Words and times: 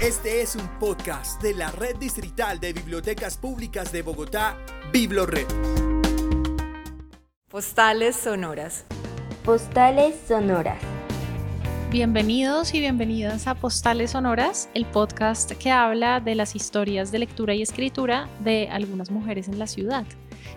Este 0.00 0.42
es 0.42 0.56
un 0.56 0.68
podcast 0.80 1.40
de 1.40 1.54
la 1.54 1.70
Red 1.70 1.96
Distrital 1.96 2.58
de 2.58 2.72
Bibliotecas 2.72 3.38
Públicas 3.38 3.92
de 3.92 4.02
Bogotá, 4.02 4.58
BibloRed. 4.92 5.46
Postales 7.48 8.16
sonoras. 8.16 8.84
Postales 9.44 10.16
sonoras. 10.26 10.82
Bienvenidos 11.92 12.74
y 12.74 12.80
bienvenidas 12.80 13.46
a 13.46 13.54
Postales 13.54 14.10
Sonoras, 14.10 14.68
el 14.74 14.84
podcast 14.84 15.52
que 15.52 15.70
habla 15.70 16.18
de 16.18 16.34
las 16.34 16.56
historias 16.56 17.12
de 17.12 17.20
lectura 17.20 17.54
y 17.54 17.62
escritura 17.62 18.28
de 18.40 18.68
algunas 18.68 19.12
mujeres 19.12 19.46
en 19.46 19.60
la 19.60 19.68
ciudad. 19.68 20.04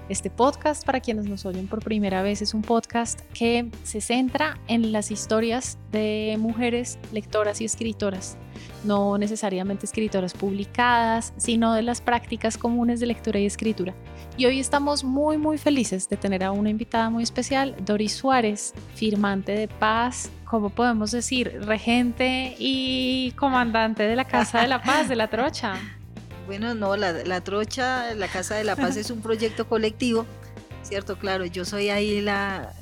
Este 0.09 0.29
podcast, 0.29 0.85
para 0.85 1.01
quienes 1.01 1.25
nos 1.25 1.45
oyen 1.45 1.67
por 1.67 1.83
primera 1.83 2.21
vez, 2.21 2.41
es 2.41 2.53
un 2.53 2.61
podcast 2.61 3.19
que 3.33 3.69
se 3.83 3.99
centra 3.99 4.57
en 4.69 4.93
las 4.93 5.11
historias 5.11 5.77
de 5.91 6.37
mujeres 6.39 6.97
lectoras 7.11 7.59
y 7.59 7.65
escritoras, 7.65 8.37
no 8.85 9.17
necesariamente 9.17 9.85
escritoras 9.85 10.33
publicadas, 10.33 11.33
sino 11.35 11.73
de 11.73 11.81
las 11.81 11.99
prácticas 11.99 12.57
comunes 12.57 13.01
de 13.01 13.07
lectura 13.07 13.37
y 13.39 13.45
escritura. 13.45 13.93
Y 14.37 14.45
hoy 14.45 14.61
estamos 14.61 15.03
muy, 15.03 15.37
muy 15.37 15.57
felices 15.57 16.07
de 16.07 16.15
tener 16.15 16.41
a 16.45 16.51
una 16.51 16.69
invitada 16.69 17.09
muy 17.09 17.23
especial, 17.23 17.75
Doris 17.85 18.13
Suárez, 18.13 18.73
firmante 18.95 19.51
de 19.51 19.67
paz, 19.67 20.31
¿cómo 20.45 20.69
podemos 20.69 21.11
decir? 21.11 21.59
Regente 21.65 22.55
y 22.57 23.33
comandante 23.35 24.03
de 24.03 24.15
la 24.15 24.23
Casa 24.23 24.61
de 24.61 24.69
la 24.69 24.81
Paz, 24.81 25.09
de 25.09 25.17
la 25.17 25.27
Trocha. 25.27 25.73
Bueno, 26.47 26.73
no, 26.73 26.95
la, 26.95 27.41
Trocha, 27.41 28.13
la 28.13 28.29
Casa 28.29 28.55
de 28.55 28.63
la 28.63 28.77
Paz 28.77 28.95
es 28.95 29.11
un 29.11 29.21
proyecto 29.21 29.67
colectivo, 29.67 30.25
¿cierto? 30.81 31.19
Claro, 31.19 31.45
yo 31.45 31.65
soy 31.65 31.89
ahí 31.89 32.21
la, 32.21 32.73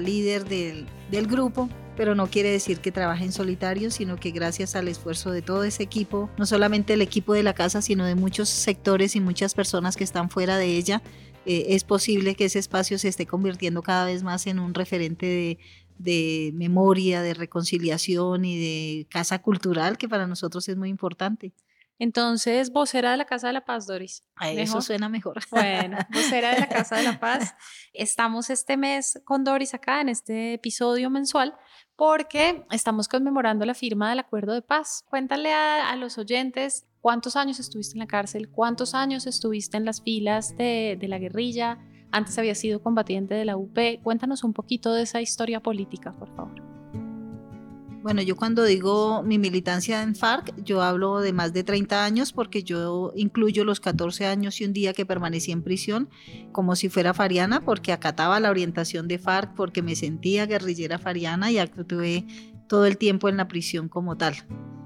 líder 0.00 0.44
del, 0.44 0.88
del 1.12 1.28
grupo, 1.28 1.68
pero 1.96 2.16
no 2.16 2.26
quiere 2.26 2.50
decir 2.50 2.80
que 2.80 2.90
trabaje 2.90 3.24
en 3.24 3.30
solitario, 3.30 3.92
sino 3.92 4.16
que 4.16 4.32
gracias 4.32 4.74
al 4.74 4.88
esfuerzo 4.88 5.30
de 5.30 5.40
todo 5.40 5.62
ese 5.62 5.84
equipo, 5.84 6.28
no 6.36 6.46
solamente 6.46 6.94
el 6.94 7.00
equipo 7.00 7.32
de 7.32 7.44
la 7.44 7.54
casa, 7.54 7.80
sino 7.80 8.04
de 8.04 8.16
muchos 8.16 8.48
sectores 8.48 9.14
y 9.14 9.20
muchas 9.20 9.54
personas 9.54 9.96
que 9.96 10.02
están 10.02 10.28
fuera 10.28 10.56
de 10.56 10.76
ella, 10.76 11.00
eh, 11.44 11.66
es 11.68 11.84
posible 11.84 12.34
que 12.34 12.46
ese 12.46 12.58
espacio 12.58 12.98
se 12.98 13.06
esté 13.06 13.24
convirtiendo 13.24 13.82
cada 13.82 14.06
vez 14.06 14.24
más 14.24 14.48
en 14.48 14.58
un 14.58 14.74
referente 14.74 15.26
de, 15.26 15.58
de 15.96 16.50
memoria, 16.54 17.22
de 17.22 17.34
reconciliación 17.34 18.44
y 18.44 18.58
de 18.58 19.06
casa 19.08 19.40
cultural, 19.40 19.96
que 19.96 20.08
para 20.08 20.26
nosotros 20.26 20.68
es 20.68 20.76
muy 20.76 20.88
importante. 20.88 21.52
Entonces, 21.98 22.72
vocera 22.72 23.10
de 23.10 23.16
la 23.16 23.24
Casa 23.24 23.46
de 23.46 23.54
la 23.54 23.64
Paz, 23.64 23.86
Doris. 23.86 24.24
eso 24.40 24.80
suena 24.80 25.08
mejor. 25.08 25.36
Bueno, 25.50 25.98
vocera 26.12 26.54
de 26.54 26.60
la 26.60 26.68
Casa 26.68 26.96
de 26.96 27.04
la 27.04 27.18
Paz. 27.18 27.54
Estamos 27.92 28.50
este 28.50 28.76
mes 28.76 29.20
con 29.24 29.44
Doris 29.44 29.74
acá 29.74 30.00
en 30.00 30.08
este 30.08 30.54
episodio 30.54 31.08
mensual 31.10 31.54
porque 31.96 32.66
estamos 32.70 33.08
conmemorando 33.08 33.64
la 33.64 33.74
firma 33.74 34.10
del 34.10 34.18
acuerdo 34.18 34.52
de 34.52 34.60
paz. 34.60 35.04
Cuéntale 35.08 35.52
a, 35.52 35.96
los 35.96 36.18
oyentes 36.18 36.86
cuántos 37.00 37.36
años 37.36 37.58
estuviste 37.58 37.94
en 37.94 38.00
la 38.00 38.06
cárcel, 38.06 38.50
cuántos 38.50 38.94
años 38.94 39.26
estuviste 39.26 39.78
en 39.78 39.86
las 39.86 40.02
filas 40.02 40.54
de, 40.58 40.98
de 41.00 41.08
la 41.08 41.18
guerrilla, 41.18 41.78
antes 42.12 42.38
había 42.38 42.54
sido 42.54 42.82
combatiente 42.82 43.34
de 43.34 43.44
la 43.44 43.56
UP. 43.56 43.78
Cuéntanos 44.02 44.44
un 44.44 44.52
poquito 44.52 44.92
de 44.92 45.02
esa 45.02 45.20
historia 45.20 45.60
política, 45.60 46.14
por 46.18 46.34
favor. 46.34 46.65
Bueno, 48.06 48.22
yo 48.22 48.36
cuando 48.36 48.62
digo 48.62 49.24
mi 49.24 49.36
militancia 49.36 50.04
en 50.04 50.14
FARC, 50.14 50.54
yo 50.62 50.80
hablo 50.80 51.18
de 51.18 51.32
más 51.32 51.52
de 51.52 51.64
30 51.64 52.04
años 52.04 52.32
porque 52.32 52.62
yo 52.62 53.12
incluyo 53.16 53.64
los 53.64 53.80
14 53.80 54.26
años 54.26 54.60
y 54.60 54.64
un 54.64 54.72
día 54.72 54.92
que 54.92 55.04
permanecí 55.04 55.50
en 55.50 55.64
prisión 55.64 56.08
como 56.52 56.76
si 56.76 56.88
fuera 56.88 57.14
fariana 57.14 57.64
porque 57.64 57.90
acataba 57.90 58.38
la 58.38 58.50
orientación 58.50 59.08
de 59.08 59.18
FARC, 59.18 59.56
porque 59.56 59.82
me 59.82 59.96
sentía 59.96 60.46
guerrillera 60.46 61.00
fariana 61.00 61.50
y 61.50 61.58
actué 61.58 62.24
todo 62.68 62.86
el 62.86 62.96
tiempo 62.96 63.28
en 63.28 63.38
la 63.38 63.48
prisión 63.48 63.88
como 63.88 64.16
tal. 64.16 64.36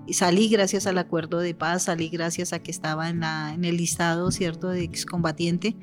Y 0.06 0.14
salí 0.14 0.48
gracias 0.48 0.86
al 0.86 0.96
acuerdo 0.96 1.40
de 1.40 1.54
paz, 1.54 1.82
salí 1.82 2.08
gracias 2.08 2.54
a 2.54 2.62
que 2.62 2.70
estaba 2.70 3.10
en, 3.10 3.20
la, 3.20 3.52
en 3.52 3.66
el 3.66 3.76
listado, 3.76 4.30
¿cierto?, 4.30 4.70
de 4.70 4.82
excombatiente 4.82 5.76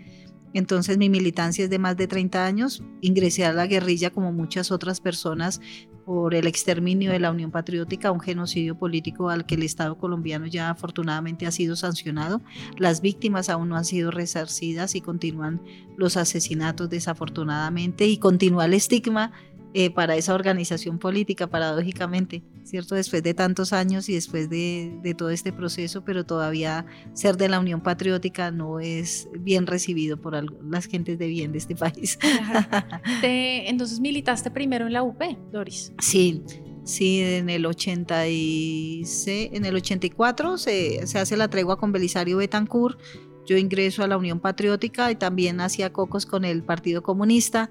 entonces 0.54 0.98
mi 0.98 1.10
militancia 1.10 1.66
es 1.66 1.70
de 1.70 1.78
más 1.78 1.98
de 1.98 2.08
30 2.08 2.44
años. 2.44 2.82
Ingresé 3.02 3.46
a 3.46 3.54
la 3.54 3.68
guerrilla 3.68 4.10
como 4.10 4.32
muchas 4.32 4.72
otras 4.72 5.00
personas 5.02 5.62
por 6.08 6.34
el 6.36 6.48
exterminio 6.48 7.12
de 7.12 7.20
la 7.20 7.32
Unión 7.32 7.52
Patriótica, 7.52 8.14
un 8.14 8.22
genocidio 8.22 8.78
político 8.78 9.30
al 9.30 9.46
que 9.46 9.56
el 9.56 9.64
Estado 9.64 9.98
colombiano 9.98 10.46
ya 10.46 10.70
afortunadamente 10.70 11.46
ha 11.46 11.52
sido 11.52 11.76
sancionado. 11.76 12.42
Las 12.78 13.02
víctimas 13.02 13.50
aún 13.50 13.68
no 13.68 13.76
han 13.76 13.84
sido 13.84 14.10
resarcidas 14.10 14.96
y 14.96 15.02
continúan 15.02 15.62
los 15.98 16.16
asesinatos 16.16 16.90
desafortunadamente 16.90 18.08
y 18.08 18.20
continúa 18.20 18.68
el 18.68 18.76
estigma 18.76 19.34
eh, 19.74 19.90
para 19.90 20.16
esa 20.16 20.34
organización 20.34 20.98
política, 20.98 21.48
paradójicamente, 21.48 22.42
¿cierto? 22.68 22.96
Después 22.96 23.24
de 23.24 23.34
tantos 23.34 23.74
años 23.74 24.10
y 24.10 24.14
después 24.14 24.50
de, 24.50 25.16
todo 25.18 25.30
este 25.30 25.52
proceso, 25.52 26.04
pero 26.04 26.26
todavía 26.26 26.86
ser 27.14 27.38
de 27.38 27.50
la 27.50 27.60
Unión 27.60 27.82
Patriótica 27.82 28.52
no 28.52 28.80
es 28.80 29.30
bien 29.40 29.66
recibido 29.66 30.18
por 30.18 30.36
las 30.64 30.86
gentes 30.86 31.18
de 31.18 31.28
bien 31.28 31.52
de 31.52 31.58
este 31.58 31.76
país. 31.76 32.20
entonces 33.24 34.00
militaste 34.00 34.52
primero 34.52 34.86
en 34.86 34.94
la 34.94 35.04
UP, 35.04 35.22
Doris. 35.52 35.94
Sí, 36.00 36.44
Sí, 36.84 37.20
en 37.20 37.50
el 37.50 37.66
86, 37.66 39.50
en 39.52 39.66
el 39.66 39.76
84 39.76 40.58
se, 40.58 41.06
se, 41.06 41.20
hace 41.20 41.36
la 41.36 41.50
tregua 41.50 41.78
con 41.78 41.92
Belisario 41.92 42.38
Betancourt. 42.38 42.98
Yo 43.46 43.58
ingreso 43.58 44.04
a 44.04 44.08
la 44.08 44.16
Unión 44.16 44.40
Patriótica 44.40 45.12
y 45.12 45.16
también 45.16 45.60
hacía 45.60 45.92
cocos 45.92 46.26
con 46.26 46.46
el 46.46 46.64
Partido 46.64 47.04
Comunista 47.04 47.70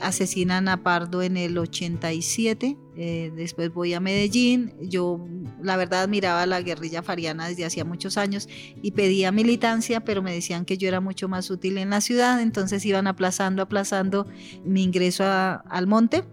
asesinan 0.00 0.68
a 0.68 0.82
Pardo 0.82 1.22
en 1.22 1.36
el 1.36 1.58
87, 1.58 2.76
eh, 2.96 3.32
después 3.34 3.72
voy 3.72 3.94
a 3.94 4.00
Medellín, 4.00 4.72
yo 4.80 5.26
la 5.62 5.76
verdad 5.76 6.02
admiraba 6.02 6.46
la 6.46 6.62
guerrilla 6.62 7.02
fariana 7.02 7.48
desde 7.48 7.64
hacía 7.64 7.84
muchos 7.84 8.16
años 8.16 8.48
y 8.82 8.92
pedía 8.92 9.32
militancia, 9.32 10.00
pero 10.00 10.22
me 10.22 10.32
decían 10.32 10.64
que 10.64 10.78
yo 10.78 10.88
era 10.88 11.00
mucho 11.00 11.28
más 11.28 11.50
útil 11.50 11.78
en 11.78 11.90
la 11.90 12.00
ciudad, 12.00 12.40
entonces 12.40 12.84
iban 12.86 13.06
aplazando, 13.06 13.62
aplazando 13.62 14.26
mi 14.64 14.82
ingreso 14.82 15.24
al 15.24 15.86
monte 15.86 16.24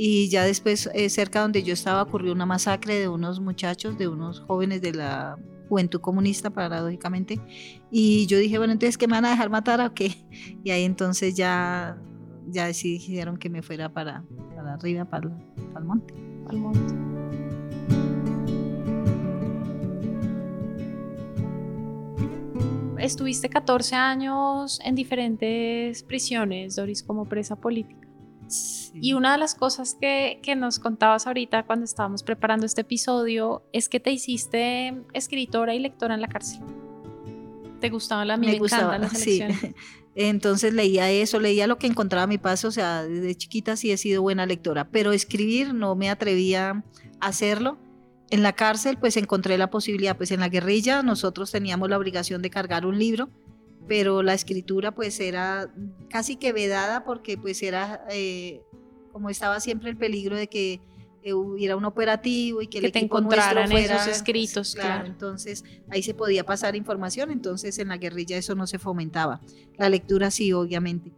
y 0.00 0.28
ya 0.28 0.44
después 0.44 0.88
eh, 0.94 1.10
cerca 1.10 1.40
donde 1.40 1.64
yo 1.64 1.74
estaba 1.74 2.02
ocurrió 2.02 2.32
una 2.32 2.46
masacre 2.46 3.00
de 3.00 3.08
unos 3.08 3.40
muchachos, 3.40 3.98
de 3.98 4.06
unos 4.06 4.40
jóvenes 4.40 4.80
de 4.80 4.92
la 4.94 5.36
juventud 5.68 6.00
comunista, 6.00 6.50
paradójicamente. 6.50 7.40
Y 7.90 8.26
yo 8.26 8.38
dije, 8.38 8.58
bueno, 8.58 8.72
entonces, 8.72 8.96
¿qué 8.96 9.06
me 9.06 9.14
van 9.14 9.24
a 9.24 9.30
dejar 9.30 9.50
matar 9.50 9.80
o 9.80 9.92
qué? 9.94 10.14
Y 10.64 10.70
ahí 10.70 10.84
entonces 10.84 11.34
ya 11.34 11.98
ya 12.50 12.66
decidieron 12.66 13.36
que 13.36 13.50
me 13.50 13.62
fuera 13.62 13.92
para, 13.92 14.24
para 14.54 14.74
arriba, 14.74 15.04
para, 15.04 15.28
el 15.76 15.84
monte. 15.84 16.14
Al 16.48 16.58
monte. 16.58 16.94
Estuviste 22.98 23.48
14 23.48 23.94
años 23.94 24.80
en 24.84 24.94
diferentes 24.94 26.02
prisiones, 26.02 26.76
Doris, 26.76 27.02
como 27.02 27.26
presa 27.26 27.56
política. 27.56 28.08
Y 28.94 29.12
una 29.12 29.32
de 29.32 29.38
las 29.38 29.54
cosas 29.54 29.96
que, 30.00 30.40
que, 30.42 30.56
nos 30.56 30.78
contabas 30.78 31.26
ahorita 31.26 31.64
cuando 31.64 31.84
estábamos 31.84 32.22
preparando 32.22 32.64
este 32.66 32.80
episodio 32.80 33.62
es 33.72 33.88
que 33.88 34.00
te 34.00 34.10
hiciste 34.10 35.02
escritora 35.12 35.74
y 35.74 35.78
lectora 35.78 36.14
en 36.14 36.22
la 36.22 36.28
cárcel. 36.28 36.60
¿Te 37.80 37.90
gustaba 37.90 38.24
la 38.24 38.36
me, 38.36 38.48
me 38.48 38.58
gustaba, 38.58 38.98
las 38.98 39.12
sí. 39.18 39.40
Entonces 40.20 40.74
leía 40.74 41.08
eso, 41.12 41.38
leía 41.38 41.68
lo 41.68 41.78
que 41.78 41.86
encontraba 41.86 42.24
a 42.24 42.26
mi 42.26 42.38
paso, 42.38 42.66
o 42.66 42.70
sea, 42.72 43.04
desde 43.04 43.36
chiquita 43.36 43.76
sí 43.76 43.92
he 43.92 43.96
sido 43.96 44.20
buena 44.20 44.46
lectora, 44.46 44.90
pero 44.90 45.12
escribir 45.12 45.72
no 45.72 45.94
me 45.94 46.10
atrevía 46.10 46.82
a 47.20 47.26
hacerlo. 47.28 47.78
En 48.30 48.42
la 48.42 48.52
cárcel 48.52 48.98
pues 48.98 49.16
encontré 49.16 49.56
la 49.58 49.70
posibilidad, 49.70 50.16
pues 50.16 50.32
en 50.32 50.40
la 50.40 50.48
guerrilla 50.48 51.04
nosotros 51.04 51.52
teníamos 51.52 51.88
la 51.88 51.96
obligación 51.96 52.42
de 52.42 52.50
cargar 52.50 52.84
un 52.84 52.98
libro, 52.98 53.30
pero 53.86 54.24
la 54.24 54.34
escritura 54.34 54.90
pues 54.90 55.20
era 55.20 55.72
casi 56.10 56.34
que 56.34 56.52
vedada 56.52 57.04
porque 57.04 57.38
pues 57.38 57.62
era, 57.62 58.04
eh, 58.10 58.60
como 59.12 59.30
estaba 59.30 59.60
siempre 59.60 59.88
el 59.88 59.96
peligro 59.96 60.36
de 60.36 60.48
que 60.48 60.80
hubiera 61.34 61.76
un 61.76 61.84
operativo 61.84 62.62
y 62.62 62.68
que, 62.68 62.80
que 62.80 62.90
te 62.90 62.98
encontraran 62.98 63.70
esos 63.72 64.06
escritos. 64.06 64.74
Claro, 64.74 65.06
entonces 65.06 65.64
ahí 65.90 66.02
se 66.02 66.14
podía 66.14 66.44
pasar 66.44 66.76
información, 66.76 67.30
entonces 67.30 67.78
en 67.78 67.88
la 67.88 67.96
guerrilla 67.96 68.36
eso 68.36 68.54
no 68.54 68.66
se 68.66 68.78
fomentaba. 68.78 69.40
La 69.76 69.88
lectura 69.88 70.30
sí, 70.30 70.52
obviamente. 70.52 71.12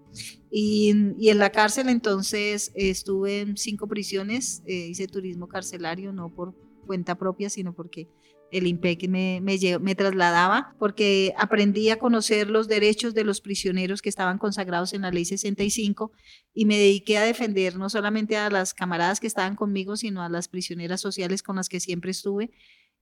Y, 0.50 0.90
en 0.90 1.38
la 1.38 1.50
cárcel 1.50 1.88
entonces 1.88 2.73
estuve 2.75 3.40
en 3.40 3.56
cinco 3.56 3.87
prisiones, 3.87 4.62
eh, 4.67 4.88
hice 4.88 5.06
turismo 5.06 5.49
carcelario, 5.49 6.12
no 6.12 6.35
por 6.35 6.55
cuenta 6.87 7.17
propia, 7.17 7.49
sino 7.50 7.73
porque 7.73 8.08
el 8.52 8.67
IMPEC 8.67 9.08
me, 9.08 9.94
trasladaba 9.94 10.75
porque 10.79 11.35
aprendí 11.37 11.91
a 11.91 11.99
conocer 11.99 12.50
los 12.50 12.69
derechos 12.69 13.14
de 13.14 13.25
los 13.25 13.41
prisioneros 13.41 14.02
que 14.02 14.08
estaban 14.08 14.38
consagrados 14.38 14.93
en 14.93 15.02
la 15.02 15.11
ley 15.11 15.25
65 15.25 16.12
y 16.52 16.67
me 16.67 16.76
dediqué 16.76 17.19
a 17.19 17.25
defender 17.25 17.76
no 17.76 17.91
solamente 17.91 18.37
a 18.37 18.50
las 18.50 18.75
camaradas 18.75 19.20
que 19.20 19.26
estaban 19.26 19.56
conmigo, 19.56 19.97
sino 19.97 20.23
a 20.23 20.29
las 20.29 20.49
prisioneras 20.49 21.00
sociales 21.00 21.43
con 21.43 21.56
las 21.56 21.69
que 21.69 21.81
siempre 21.81 22.11
estuve. 22.11 22.50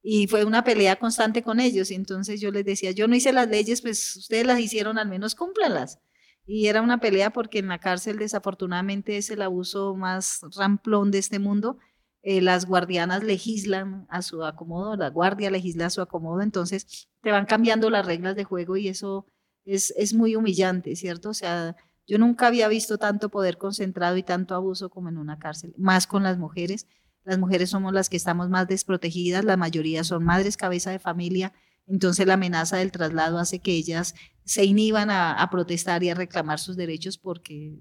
Y 0.03 0.27
fue 0.29 0.45
una 0.45 0.65
pelea 0.65 0.97
constante 0.97 1.43
con 1.43 1.61
ellos. 1.61 1.91
Entonces 1.91 2.41
yo 2.41 2.51
les 2.51 2.65
decía, 2.65 2.93
yo 2.93 3.09
no 3.09 3.17
hice 3.17 3.33
las 3.33 3.49
leyes, 3.49 3.83
pues 3.83 4.17
ustedes 4.17 4.47
las 4.47 4.61
hicieron, 4.61 4.99
al 4.99 5.09
menos 5.09 5.35
cúmplanlas. 5.35 5.99
Y 6.47 6.69
era 6.69 6.81
una 6.81 6.99
pelea 6.99 7.31
porque 7.31 7.59
en 7.59 7.69
la 7.69 7.79
cárcel 7.79 8.17
desafortunadamente 8.19 9.19
es 9.19 9.29
el 9.31 9.43
abuso 9.43 9.95
más 9.95 10.41
ramplón 10.57 11.11
de 11.11 11.19
este 11.19 11.39
mundo 11.39 11.79
eh, 12.23 12.41
las 12.41 12.67
guardianas 12.67 13.23
legislan 13.23 14.07
a 14.09 14.23
su 14.23 14.45
acomodo, 14.45 14.97
la 14.97 15.11
guardia 15.11 15.51
legisla 15.51 15.87
a 15.87 15.91
su 15.91 16.01
acomodo, 16.01 16.43
entonces 16.43 17.09
te 17.23 17.31
van 17.31 17.47
cambiando 17.47 17.91
las 17.91 18.07
reglas 18.07 18.37
de 18.37 18.45
juego 18.45 18.77
y 18.77 18.89
eso 18.89 19.27
es, 19.65 19.93
es 19.97 20.15
muy 20.15 20.37
humillante, 20.37 20.97
¿cierto? 20.97 21.31
O 21.31 21.35
sea, 21.35 21.77
yo 22.07 22.19
nunca 22.19 22.47
había 22.47 22.69
visto 22.69 22.99
tanto 22.99 23.29
poder 23.29 23.59
concentrado 23.59 24.17
y 24.17 24.23
tanto 24.23 24.55
abuso 24.55 24.89
como 24.89 25.11
en 25.11 25.19
una 25.19 25.39
cárcel, 25.39 25.75
más 25.77 26.07
con 26.07 26.23
las 26.23 26.39
mujeres. 26.39 26.87
Las 27.25 27.39
mujeres 27.39 27.71
somos 27.71 27.93
las 27.93 28.09
que 28.09 28.17
estamos 28.17 28.49
más 28.49 28.67
desprotegidas, 28.67 29.45
la 29.45 29.59
mayoría 29.59 30.03
son 30.05 30.25
madres, 30.25 30.57
cabeza 30.57 30.91
de 30.91 30.99
familia, 30.99 31.53
entonces 31.87 32.27
la 32.27 32.35
amenaza 32.35 32.79
del 32.79 32.93
traslado 32.93 33.39
hace 33.39 33.59
que 33.59 33.73
ellas 33.73 34.15
se 34.45 34.65
inhiban 34.65 35.11
a, 35.11 35.47
protestar 35.51 36.03
y 36.03 36.11
a 36.11 36.15
reclamar 36.15 36.59
sus 36.59 36.77
derechos 36.77 37.19
porque 37.19 37.79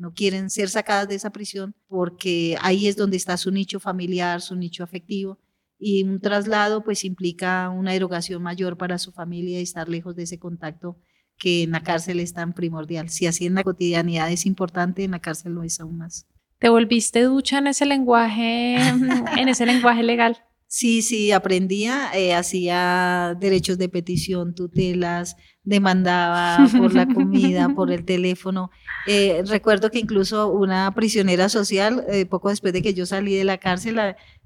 no 0.00 0.14
quieren 0.14 0.50
ser 0.50 0.70
sacadas 0.70 1.08
de 1.08 1.14
esa 1.14 1.30
prisión, 1.30 1.74
porque 1.86 2.56
ahí 2.62 2.88
es 2.88 2.96
donde 2.96 3.18
está 3.18 3.36
su 3.36 3.50
nicho 3.50 3.78
familiar, 3.78 4.40
su 4.40 4.56
nicho 4.56 4.82
afectivo. 4.82 5.38
Y 5.78 6.02
un 6.04 6.20
traslado 6.20 6.82
pues 6.82 7.04
implica 7.04 7.68
una 7.70 7.94
erogación 7.94 8.42
mayor 8.42 8.76
para 8.76 8.98
su 8.98 9.12
familia 9.12 9.60
y 9.60 9.62
estar 9.62 9.88
lejos 9.88 10.16
de 10.16 10.24
ese 10.24 10.38
contacto 10.38 10.98
que 11.38 11.62
en 11.62 11.70
la 11.70 11.82
cárcel 11.82 12.20
es 12.20 12.34
tan 12.34 12.52
primordial. 12.52 13.08
Si 13.08 13.26
así 13.26 13.46
en 13.46 13.54
la 13.54 13.62
cotidianidad 13.62 14.30
es 14.30 14.46
importante, 14.46 15.04
en 15.04 15.12
la 15.12 15.20
cárcel 15.20 15.52
lo 15.52 15.62
es 15.62 15.80
aún 15.80 15.98
más. 15.98 16.26
¿Te 16.58 16.68
volviste 16.68 17.22
ducha 17.22 17.58
en 17.58 17.66
ese 17.66 17.86
lenguaje, 17.86 18.76
en 18.76 19.48
ese 19.48 19.64
lenguaje 19.64 20.02
legal? 20.02 20.38
Sí, 20.66 21.02
sí, 21.02 21.32
aprendía, 21.32 22.10
eh, 22.14 22.32
hacía 22.32 23.36
derechos 23.40 23.76
de 23.76 23.88
petición, 23.88 24.54
tutelas, 24.54 25.36
demandaba 25.62 26.66
por 26.76 26.94
la 26.94 27.06
comida, 27.06 27.68
por 27.68 27.90
el 27.92 28.04
teléfono. 28.04 28.70
Eh, 29.06 29.42
recuerdo 29.46 29.90
que 29.90 29.98
incluso 29.98 30.48
una 30.48 30.92
prisionera 30.94 31.48
social, 31.48 32.04
eh, 32.08 32.26
poco 32.26 32.48
después 32.48 32.72
de 32.72 32.82
que 32.82 32.94
yo 32.94 33.06
salí 33.06 33.34
de 33.34 33.44
la 33.44 33.58
cárcel, 33.58 33.98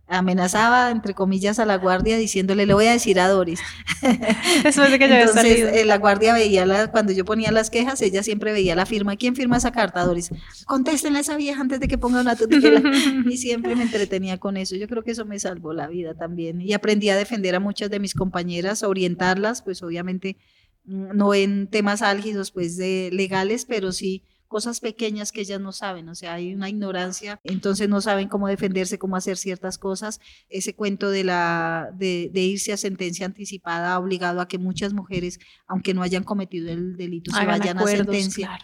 amenazaba, 0.06 0.90
entre 0.90 1.14
comillas, 1.14 1.58
a 1.58 1.64
la 1.64 1.76
guardia 1.76 2.18
diciéndole, 2.18 2.66
le 2.66 2.74
voy 2.74 2.86
a 2.86 2.92
decir 2.92 3.18
a 3.18 3.28
Doris. 3.28 3.60
Después 4.62 4.90
de 4.90 4.98
que 4.98 5.08
yo 5.08 5.14
Entonces, 5.14 5.60
eh, 5.60 5.84
la 5.86 5.96
guardia 5.96 6.34
veía, 6.34 6.66
la, 6.66 6.90
cuando 6.90 7.12
yo 7.12 7.24
ponía 7.24 7.50
las 7.52 7.70
quejas, 7.70 8.02
ella 8.02 8.22
siempre 8.22 8.52
veía 8.52 8.74
la 8.76 8.84
firma. 8.84 9.16
¿Quién 9.16 9.34
firma 9.34 9.56
esa 9.56 9.72
carta, 9.72 10.04
Doris? 10.04 10.30
Contéstenle 10.66 11.18
a 11.18 11.20
esa 11.22 11.36
vieja 11.36 11.60
antes 11.60 11.80
de 11.80 11.88
que 11.88 11.96
ponga 11.96 12.20
una 12.20 12.36
tutela. 12.36 12.82
y 13.30 13.36
siempre 13.38 13.74
me 13.76 13.84
entretenía 13.84 14.38
con 14.38 14.58
eso. 14.58 14.76
Yo 14.76 14.88
creo 14.88 15.02
que 15.02 15.12
eso 15.12 15.24
me 15.24 15.38
salvó 15.38 15.72
la 15.72 15.86
vida 15.86 16.14
también. 16.14 16.60
Y 16.60 16.74
aprendí 16.74 17.08
a 17.08 17.16
defender 17.16 17.54
a 17.54 17.60
muchas 17.60 17.88
de 17.88 17.98
mis 17.98 18.12
compañeras, 18.12 18.82
a 18.82 18.88
orientarlas, 18.88 19.62
pues 19.62 19.82
obviamente 19.82 20.36
no 20.84 21.34
en 21.34 21.68
temas 21.68 22.02
álgidos, 22.02 22.50
pues 22.50 22.76
de 22.76 23.10
legales, 23.12 23.64
pero 23.64 23.92
sí 23.92 24.24
cosas 24.54 24.78
pequeñas 24.78 25.32
que 25.32 25.40
ellas 25.40 25.60
no 25.60 25.72
saben, 25.72 26.08
o 26.08 26.14
sea, 26.14 26.34
hay 26.34 26.54
una 26.54 26.68
ignorancia, 26.68 27.40
entonces 27.42 27.88
no 27.88 28.00
saben 28.00 28.28
cómo 28.28 28.46
defenderse, 28.46 29.00
cómo 29.00 29.16
hacer 29.16 29.36
ciertas 29.36 29.78
cosas. 29.78 30.20
Ese 30.48 30.76
cuento 30.76 31.10
de, 31.10 31.24
la, 31.24 31.90
de, 31.92 32.30
irse 32.34 32.72
a 32.72 32.76
sentencia 32.76 33.26
anticipada 33.26 33.94
ha 33.94 33.98
obligado 33.98 34.40
a 34.40 34.46
que 34.46 34.58
muchas 34.58 34.92
mujeres, 34.92 35.40
aunque 35.66 35.92
no 35.92 36.02
hayan 36.02 36.22
cometido 36.22 36.70
el 36.70 36.96
delito, 36.96 37.32
se 37.32 37.44
vayan 37.44 37.78
a 37.78 37.84
sentencia. 37.84 38.56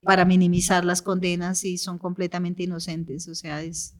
para 0.00 0.24
minimizar 0.24 0.82
las 0.82 1.02
condenas 1.02 1.62
y 1.64 1.76
son 1.76 1.98
completamente 1.98 2.62
inocentes. 2.62 3.28
O 3.28 3.34
sea, 3.34 3.62
es, 3.62 3.96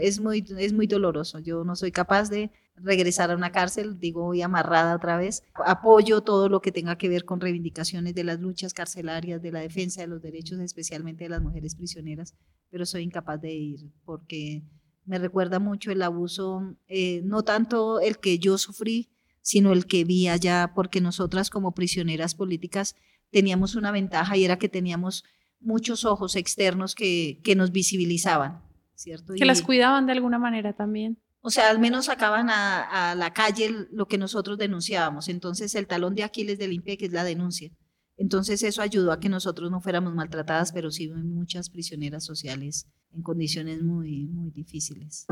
es, 0.00 0.18
muy, 0.20 0.44
es 0.58 0.72
muy 0.72 0.88
doloroso. 0.88 1.38
Yo 1.38 1.62
no 1.62 1.76
soy 1.76 1.92
capaz 1.92 2.28
de 2.28 2.50
regresar 2.82 3.30
a 3.30 3.36
una 3.36 3.52
cárcel, 3.52 3.98
digo, 3.98 4.24
voy 4.24 4.42
amarrada 4.42 4.96
otra 4.96 5.16
vez. 5.16 5.42
Apoyo 5.66 6.22
todo 6.22 6.48
lo 6.48 6.60
que 6.60 6.72
tenga 6.72 6.98
que 6.98 7.08
ver 7.08 7.24
con 7.24 7.40
reivindicaciones 7.40 8.14
de 8.14 8.24
las 8.24 8.40
luchas 8.40 8.74
carcelarias, 8.74 9.42
de 9.42 9.52
la 9.52 9.60
defensa 9.60 10.00
de 10.00 10.06
los 10.06 10.22
derechos, 10.22 10.58
especialmente 10.60 11.24
de 11.24 11.30
las 11.30 11.42
mujeres 11.42 11.74
prisioneras, 11.74 12.34
pero 12.70 12.86
soy 12.86 13.02
incapaz 13.02 13.40
de 13.40 13.52
ir 13.52 13.90
porque 14.04 14.62
me 15.04 15.18
recuerda 15.18 15.58
mucho 15.58 15.90
el 15.90 16.02
abuso, 16.02 16.76
eh, 16.86 17.22
no 17.24 17.42
tanto 17.42 18.00
el 18.00 18.18
que 18.18 18.38
yo 18.38 18.58
sufrí, 18.58 19.08
sino 19.40 19.72
el 19.72 19.86
que 19.86 20.04
vi 20.04 20.28
allá, 20.28 20.72
porque 20.74 21.00
nosotras 21.00 21.48
como 21.48 21.72
prisioneras 21.72 22.34
políticas 22.34 22.94
teníamos 23.30 23.74
una 23.74 23.90
ventaja 23.90 24.36
y 24.36 24.44
era 24.44 24.58
que 24.58 24.68
teníamos 24.68 25.24
muchos 25.60 26.04
ojos 26.04 26.36
externos 26.36 26.94
que, 26.94 27.40
que 27.42 27.56
nos 27.56 27.72
visibilizaban, 27.72 28.62
¿cierto? 28.94 29.32
Que 29.34 29.46
las 29.46 29.62
cuidaban 29.62 30.06
de 30.06 30.12
alguna 30.12 30.38
manera 30.38 30.74
también. 30.74 31.18
O 31.48 31.50
sea, 31.50 31.70
al 31.70 31.78
menos 31.78 32.04
sacaban 32.04 32.50
a, 32.50 33.14
la 33.16 33.32
calle 33.32 33.86
lo 33.90 34.04
que 34.04 34.18
nosotros 34.18 34.58
denunciábamos. 34.58 35.28
Entonces, 35.28 35.74
el 35.76 35.86
talón 35.86 36.14
de 36.14 36.22
Aquiles 36.22 36.58
del 36.58 36.74
INPE, 36.74 36.98
que 36.98 37.06
es 37.06 37.12
la 37.12 37.24
denuncia. 37.24 37.70
Entonces, 38.18 38.62
eso 38.62 38.82
ayudó 38.82 39.12
a 39.12 39.18
que 39.18 39.30
nosotros 39.30 39.70
no 39.70 39.80
fuéramos 39.80 40.14
maltratadas, 40.14 40.72
pero 40.72 40.90
sí 40.90 41.08
muchas 41.08 41.70
prisioneras 41.70 42.22
sociales 42.22 42.86
en 43.14 43.22
condiciones 43.22 43.82
muy, 43.82 44.26
muy 44.26 44.50
difíciles. 44.50 45.24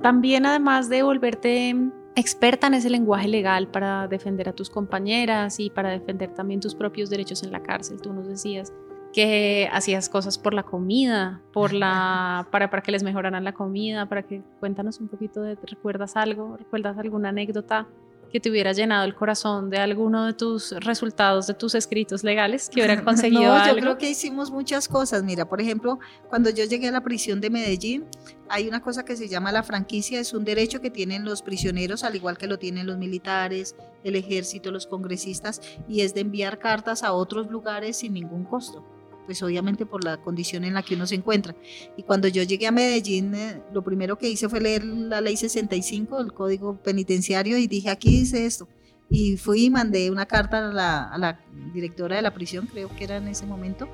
También, 0.00 0.46
además 0.46 0.88
de 0.88 1.02
volverte 1.02 1.92
experta 2.16 2.66
en 2.66 2.74
ese 2.74 2.90
lenguaje 2.90 3.28
legal 3.28 3.68
para 3.68 4.08
defender 4.08 4.48
a 4.48 4.52
tus 4.52 4.70
compañeras 4.70 5.58
y 5.58 5.70
para 5.70 5.90
defender 5.90 6.32
también 6.34 6.60
tus 6.60 6.74
propios 6.74 7.10
derechos 7.10 7.42
en 7.42 7.52
la 7.52 7.62
cárcel. 7.62 8.00
Tú 8.00 8.12
nos 8.12 8.28
decías 8.28 8.72
que 9.12 9.68
hacías 9.72 10.08
cosas 10.08 10.38
por 10.38 10.54
la 10.54 10.64
comida, 10.64 11.40
por 11.52 11.72
la, 11.72 12.48
para, 12.52 12.70
para 12.70 12.82
que 12.82 12.92
les 12.92 13.02
mejoraran 13.02 13.44
la 13.44 13.52
comida, 13.52 14.06
para 14.06 14.22
que 14.22 14.42
cuéntanos 14.60 15.00
un 15.00 15.08
poquito 15.08 15.40
de, 15.42 15.56
¿recuerdas 15.56 16.16
algo? 16.16 16.56
¿Recuerdas 16.56 16.98
alguna 16.98 17.28
anécdota 17.30 17.86
que 18.34 18.40
te 18.40 18.50
hubiera 18.50 18.72
llenado 18.72 19.04
el 19.04 19.14
corazón 19.14 19.70
de 19.70 19.78
alguno 19.78 20.26
de 20.26 20.32
tus 20.32 20.72
resultados 20.80 21.46
de 21.46 21.54
tus 21.54 21.76
escritos 21.76 22.24
legales 22.24 22.68
que 22.68 22.80
hubieran 22.80 23.04
conseguido 23.04 23.56
no, 23.56 23.64
yo 23.64 23.76
creo 23.76 23.96
que 23.96 24.10
hicimos 24.10 24.50
muchas 24.50 24.88
cosas. 24.88 25.22
Mira, 25.22 25.48
por 25.48 25.60
ejemplo, 25.60 26.00
cuando 26.28 26.50
yo 26.50 26.64
llegué 26.64 26.88
a 26.88 26.90
la 26.90 27.04
prisión 27.04 27.40
de 27.40 27.48
Medellín, 27.48 28.06
hay 28.48 28.66
una 28.66 28.82
cosa 28.82 29.04
que 29.04 29.14
se 29.14 29.28
llama 29.28 29.52
la 29.52 29.62
franquicia, 29.62 30.18
es 30.18 30.34
un 30.34 30.44
derecho 30.44 30.80
que 30.80 30.90
tienen 30.90 31.24
los 31.24 31.42
prisioneros, 31.42 32.02
al 32.02 32.16
igual 32.16 32.36
que 32.36 32.48
lo 32.48 32.58
tienen 32.58 32.88
los 32.88 32.98
militares, 32.98 33.76
el 34.02 34.16
ejército, 34.16 34.72
los 34.72 34.88
congresistas, 34.88 35.60
y 35.86 36.00
es 36.00 36.12
de 36.12 36.22
enviar 36.22 36.58
cartas 36.58 37.04
a 37.04 37.12
otros 37.12 37.48
lugares 37.52 37.98
sin 37.98 38.14
ningún 38.14 38.42
costo 38.42 38.84
pues 39.24 39.42
obviamente 39.42 39.86
por 39.86 40.04
la 40.04 40.18
condición 40.18 40.64
en 40.64 40.74
la 40.74 40.82
que 40.82 40.94
uno 40.94 41.06
se 41.06 41.14
encuentra. 41.14 41.54
Y 41.96 42.02
cuando 42.02 42.28
yo 42.28 42.42
llegué 42.42 42.66
a 42.66 42.72
Medellín, 42.72 43.34
eh, 43.34 43.62
lo 43.72 43.82
primero 43.82 44.18
que 44.18 44.28
hice 44.28 44.48
fue 44.48 44.60
leer 44.60 44.84
la 44.84 45.20
ley 45.20 45.36
65, 45.36 46.20
el 46.20 46.32
código 46.32 46.76
penitenciario, 46.82 47.58
y 47.58 47.66
dije, 47.66 47.90
aquí 47.90 48.10
dice 48.10 48.46
esto. 48.46 48.68
Y 49.10 49.36
fui 49.36 49.66
y 49.66 49.70
mandé 49.70 50.10
una 50.10 50.26
carta 50.26 50.70
a 50.70 50.72
la, 50.72 51.04
a 51.04 51.18
la 51.18 51.40
directora 51.72 52.16
de 52.16 52.22
la 52.22 52.34
prisión, 52.34 52.66
creo 52.66 52.88
que 52.96 53.04
era 53.04 53.16
en 53.16 53.28
ese 53.28 53.46
momento, 53.46 53.88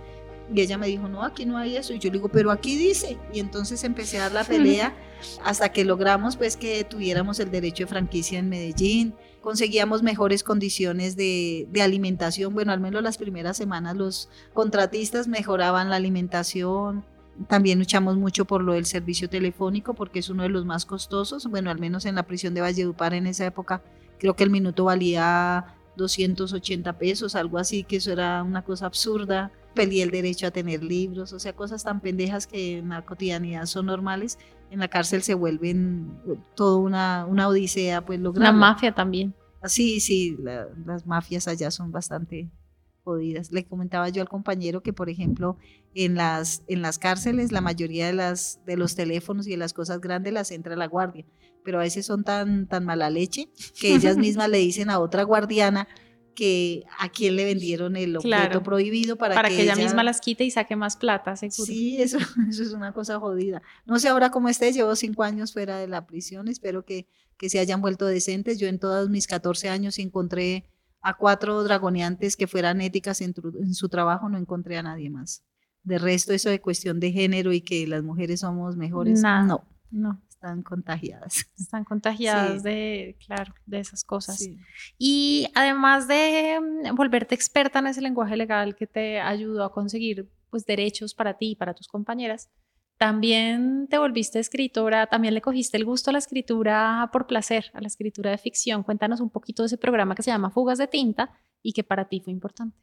y 0.53 0.61
ella 0.61 0.79
me 0.79 0.89
dijo, 0.89 1.09
no, 1.09 1.23
aquí 1.23 1.47
no 1.47 1.57
hay 1.57 1.77
eso. 1.77 1.93
Y 1.93 1.99
yo 1.99 2.11
le 2.11 2.19
digo, 2.19 2.29
pero 2.29 2.51
aquí 2.51 2.77
dice. 2.77 3.17
Y 3.33 3.41
entonces 3.41 3.85
empecé 3.85 4.19
a 4.19 4.23
dar 4.23 4.33
la 4.33 4.45
pelea 4.45 4.95
hasta 5.45 5.71
que 5.71 5.85
logramos 5.85 6.37
pues 6.37 6.57
que 6.57 6.83
tuviéramos 6.85 7.39
el 7.41 7.51
derecho 7.51 7.85
de 7.85 7.89
franquicia 7.89 8.39
en 8.39 8.49
Medellín. 8.49 9.15
Conseguíamos 9.41 10.03
mejores 10.03 10.43
condiciones 10.43 11.17
de, 11.17 11.67
de 11.71 11.83
alimentación. 11.83 12.55
Bueno, 12.55 12.73
al 12.73 12.81
menos 12.81 13.03
las 13.03 13.19
primeras 13.19 13.57
semanas 13.57 13.97
los 13.97 14.29
contratistas 14.53 15.29
mejoraban 15.29 15.89
la 15.89 15.97
alimentación. 15.97 17.05
También 17.49 17.79
luchamos 17.79 18.17
mucho 18.17 18.45
por 18.45 18.63
lo 18.63 18.75
del 18.75 18.85
servicio 18.85 19.31
telefónico 19.31 19.95
porque 19.95 20.19
es 20.19 20.29
uno 20.29 20.43
de 20.43 20.51
los 20.51 20.67
más 20.67 20.85
costosos. 20.85 21.47
Bueno, 21.47 21.71
al 21.71 21.79
menos 21.79 22.05
en 22.05 22.17
la 22.17 22.25
prisión 22.25 22.55
de 22.55 22.61
Valledupar 22.61 23.15
en 23.15 23.27
esa 23.27 23.47
época 23.47 23.83
creo 24.19 24.37
que 24.37 24.45
el 24.45 24.51
minuto 24.51 24.85
valía 24.85 25.75
280 25.97 26.99
pesos, 26.99 27.35
algo 27.35 27.59
así, 27.59 27.85
que 27.85 27.97
eso 27.97 28.13
era 28.13 28.43
una 28.43 28.63
cosa 28.63 28.87
absurda 28.87 29.53
peleé 29.75 30.03
el 30.03 30.11
derecho 30.11 30.47
a 30.47 30.51
tener 30.51 30.83
libros, 30.83 31.33
o 31.33 31.39
sea, 31.39 31.55
cosas 31.55 31.85
tan 31.85 32.01
pendejas 32.01 32.47
que 32.47 32.79
en 32.79 32.91
la 32.91 33.05
cotidianidad 33.05 33.67
son 33.67 33.87
normales, 33.87 34.39
en 34.71 34.81
la 34.81 34.89
cárcel 34.89 35.23
se 35.23 35.35
vuelven 35.35 36.19
uh, 36.27 36.37
toda 36.55 36.79
una, 36.79 37.27
una 37.27 37.49
odisea, 37.49 38.05
pues 38.05 38.21
lograr. 38.21 38.49
La 38.49 38.53
mafia 38.53 38.93
también. 38.93 39.35
Sí, 39.65 40.01
sí, 40.01 40.39
las 40.87 41.07
mafias 41.07 41.47
allá 41.47 41.71
son 41.71 41.93
bastante 41.93 42.51
jodidas. 43.05 43.53
Le 43.53 43.67
comentaba 43.67 44.09
yo 44.09 44.23
al 44.23 44.29
compañero 44.29 44.83
que, 44.83 44.93
por 44.93 45.11
ejemplo, 45.11 45.59
en 45.95 46.15
las, 46.15 46.63
en 46.67 46.81
las 46.81 46.99
cárceles 46.99 47.53
la 47.53 47.61
mayoría 47.61 48.07
de, 48.07 48.15
las, 48.15 48.61
de 48.65 48.77
los 48.77 48.95
teléfonos 48.95 49.47
y 49.47 49.51
de 49.51 49.57
las 49.59 49.75
cosas 49.75 50.01
grandes 50.01 50.33
las 50.33 50.51
entra 50.51 50.77
la 50.77 50.87
guardia, 50.87 51.27
pero 51.65 51.79
a 51.79 51.83
veces 51.83 52.07
son 52.07 52.25
tan, 52.25 52.67
tan 52.67 52.85
mala 52.85 53.11
leche 53.11 53.51
que 53.81 53.95
ellas 53.95 54.17
mismas 54.19 54.49
le 54.49 54.59
dicen 54.59 54.91
a 54.91 54.99
otra 54.99 55.23
guardiana, 55.23 55.89
que 56.35 56.85
a 56.99 57.11
quién 57.11 57.37
le 57.37 57.45
vendieron 57.45 57.97
el 57.97 58.17
objeto 58.17 58.63
prohibido 58.63 59.17
para, 59.17 59.35
para 59.35 59.49
que, 59.49 59.63
ella, 59.63 59.77
misma 59.77 60.03
las 60.03 60.21
quite 60.21 60.45
y 60.45 60.51
saque 60.51 60.77
más 60.77 60.97
plata, 60.97 61.37
seguro. 61.37 61.67
Sí, 61.67 62.01
eso, 62.01 62.19
eso 62.49 62.63
es 62.63 62.73
una 62.73 62.93
cosa 62.93 63.19
jodida. 63.19 63.63
No 63.85 63.99
sé 63.99 64.09
ahora 64.09 64.31
cómo 64.31 64.49
esté, 64.49 64.73
llevo 64.73 64.97
cinco 64.97 65.23
años 65.23 65.53
fuera 65.53 65.77
de 65.79 65.89
la 65.89 66.07
prisión, 66.07 66.49
espero 66.49 66.85
que, 66.85 67.09
que 67.37 67.51
se 67.51 67.59
hayan 67.59 67.81
vuelto 67.81 68.07
decentes. 68.07 68.59
Yo 68.59 68.69
en 68.69 68.79
todos 68.79 69.11
mis 69.11 69.27
14 69.27 69.69
años 69.69 69.99
encontré 69.99 70.65
a 71.03 71.17
cuatro 71.17 71.63
dragoneantes 71.65 72.37
que 72.37 72.47
fueran 72.47 72.81
éticas 72.81 73.21
en, 73.21 73.35
su 73.75 73.89
trabajo, 73.89 74.29
no 74.29 74.39
encontré 74.39 74.77
a 74.79 74.83
nadie 74.83 75.11
más. 75.11 75.45
De 75.83 75.99
resto, 75.99 76.33
eso 76.33 76.51
de 76.51 76.61
cuestión 76.61 77.01
de 77.01 77.13
género 77.13 77.53
y 77.53 77.63
que 77.63 77.87
las 77.87 78.03
mujeres 78.03 78.41
somos 78.41 78.77
mejores, 78.77 79.23
no. 79.23 79.65
No, 79.91 80.23
están 80.41 80.63
contagiadas. 80.63 81.45
Están 81.59 81.85
contagiadas 81.85 82.63
de, 82.63 83.17
claro, 83.27 83.53
de 83.67 83.81
esas 83.81 84.05
cosas. 84.05 84.49
Y 84.99 85.49
además 85.55 86.09
de 86.09 86.59
mm, 86.59 86.95
volverte 86.97 87.35
experta 87.35 87.81
en 87.81 87.89
ese 87.89 88.01
lenguaje 88.01 88.37
legal 88.39 88.75
que 88.75 88.87
te 88.87 89.21
ayudó 89.21 89.65
a 89.65 89.73
conseguir 89.73 90.31
pues 90.49 90.65
derechos 90.65 91.15
para 91.15 91.35
ti 91.35 91.51
y 91.51 91.57
para 91.57 91.75
tus 91.75 91.87
compañeras, 91.89 92.49
también 92.97 93.87
te 93.89 93.99
volviste 93.99 94.39
escritora, 94.39 95.07
también 95.09 95.35
le 95.35 95.43
cogiste 95.43 95.77
el 95.77 95.85
gusto 95.85 96.09
a 96.09 96.15
la 96.15 96.19
escritura 96.19 97.11
por 97.13 97.27
placer, 97.27 97.67
a 97.75 97.81
la 97.83 97.87
escritura 97.87 98.31
de 98.31 98.39
ficción. 98.39 98.83
Cuéntanos 98.83 99.21
un 99.21 99.31
poquito 99.31 99.63
de 99.63 99.67
ese 99.67 99.79
programa 99.79 100.15
que 100.15 100.23
se 100.23 100.31
llama 100.31 100.51
Fugas 100.51 100.79
de 100.79 100.87
Tinta 100.87 101.31
y 101.63 101.73
que 101.75 101.85
para 101.85 102.09
ti 102.09 102.21
fue 102.21 102.33
importante. 102.33 102.77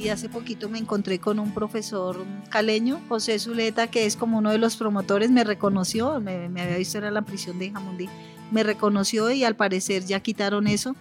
Sí, 0.00 0.08
hace 0.08 0.30
poquito 0.30 0.70
me 0.70 0.78
encontré 0.78 1.18
con 1.18 1.38
un 1.38 1.52
profesor 1.52 2.24
caleño, 2.48 3.02
José 3.10 3.38
Zuleta, 3.38 3.88
que 3.88 4.06
es 4.06 4.16
como 4.16 4.38
uno 4.38 4.50
de 4.50 4.56
los 4.56 4.76
promotores, 4.76 5.30
me 5.30 5.44
reconoció, 5.44 6.20
me, 6.20 6.46
había 6.46 6.78
visto 6.78 6.96
en 6.96 7.12
la 7.12 7.20
prisión 7.20 7.58
de 7.58 7.70
Jamundí, 7.70 8.08
me 8.50 8.62
reconoció 8.62 9.30
y 9.30 9.44
al 9.44 9.56
parecer 9.56 10.06
ya 10.06 10.20
quitaron 10.20 10.68
eso. 10.68 10.96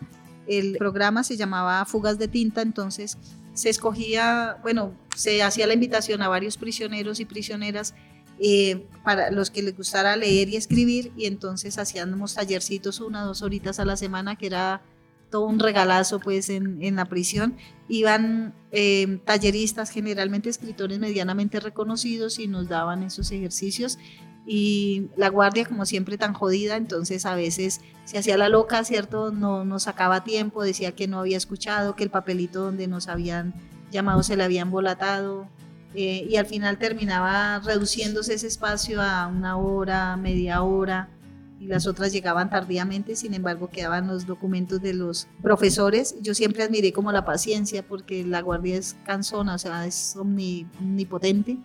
El 0.47 0.75
programa 0.77 1.23
se 1.23 1.37
llamaba 1.37 1.85
Fugas 1.85 2.19
de 2.19 2.27
Tinta, 2.27 2.61
entonces 2.61 3.17
se 3.53 3.69
escogía, 3.69 4.57
bueno, 4.63 4.93
se 5.15 5.43
hacía 5.43 5.65
la 5.65 5.75
invitación 5.75 6.21
a 6.21 6.27
varios 6.27 6.57
prisioneros 6.57 7.21
y 7.21 7.25
prisioneras 7.25 7.95
eh, 8.37 8.85
para 9.05 9.31
los 9.31 9.49
que 9.49 9.63
les 9.63 9.77
gustara 9.77 10.17
leer 10.17 10.49
y 10.49 10.57
escribir 10.57 11.13
y 11.15 11.25
entonces 11.25 11.77
hacíamos 11.77 12.33
tallercitos 12.33 12.99
una, 12.99 13.23
dos 13.23 13.43
horitas 13.43 13.79
a 13.79 13.85
la 13.85 13.95
semana 13.95 14.35
que 14.35 14.47
era 14.47 14.81
todo 15.29 15.45
un 15.45 15.59
regalazo 15.59 16.19
pues 16.19 16.49
en, 16.49 16.81
en 16.81 16.95
la 16.95 17.05
prisión. 17.05 17.55
Iban 17.87 18.53
eh, 18.71 19.19
talleristas, 19.25 19.89
generalmente 19.89 20.49
escritores 20.49 20.99
medianamente 20.99 21.59
reconocidos 21.59 22.39
y 22.39 22.47
nos 22.47 22.67
daban 22.67 23.03
esos 23.03 23.31
ejercicios 23.31 23.97
y 24.45 25.09
la 25.15 25.29
guardia 25.29 25.65
como 25.65 25.85
siempre 25.85 26.17
tan 26.17 26.33
jodida, 26.33 26.75
entonces 26.75 27.25
a 27.27 27.35
veces 27.35 27.81
se 28.05 28.17
hacía 28.17 28.35
la 28.35 28.49
loca, 28.49 28.83
¿cierto? 28.83 29.31
No 29.31 29.63
nos 29.63 29.83
sacaba 29.83 30.23
tiempo, 30.23 30.63
decía 30.63 30.93
que 30.93 31.07
no 31.07 31.19
había 31.19 31.37
escuchado, 31.37 31.95
que 31.95 32.03
el 32.03 32.09
papelito 32.09 32.63
donde 32.63 32.87
nos 32.87 33.07
habían 33.07 33.53
llamado 33.91 34.23
se 34.23 34.35
le 34.35 34.43
habían 34.43 34.71
volatado 34.71 35.47
eh, 35.93 36.25
y 36.27 36.35
al 36.37 36.47
final 36.47 36.79
terminaba 36.79 37.59
reduciéndose 37.59 38.35
ese 38.35 38.47
espacio 38.47 39.01
a 39.01 39.27
una 39.27 39.57
hora, 39.57 40.15
media 40.17 40.63
hora 40.63 41.09
y 41.59 41.67
las 41.67 41.87
otras 41.87 42.13
llegaban 42.13 42.49
tardíamente, 42.49 43.15
sin 43.15 43.33
embargo 43.33 43.69
quedaban 43.69 44.07
los 44.07 44.25
documentos 44.25 44.81
de 44.81 44.93
los 44.93 45.27
profesores. 45.41 46.15
Yo 46.21 46.33
siempre 46.33 46.63
admiré 46.63 46.93
como 46.93 47.11
la 47.11 47.25
paciencia 47.25 47.85
porque 47.85 48.23
la 48.23 48.41
guardia 48.41 48.77
es 48.77 48.95
cansona, 49.05 49.55
o 49.55 49.57
sea, 49.57 49.85
es 49.85 50.15
omnipotente. 50.15 51.57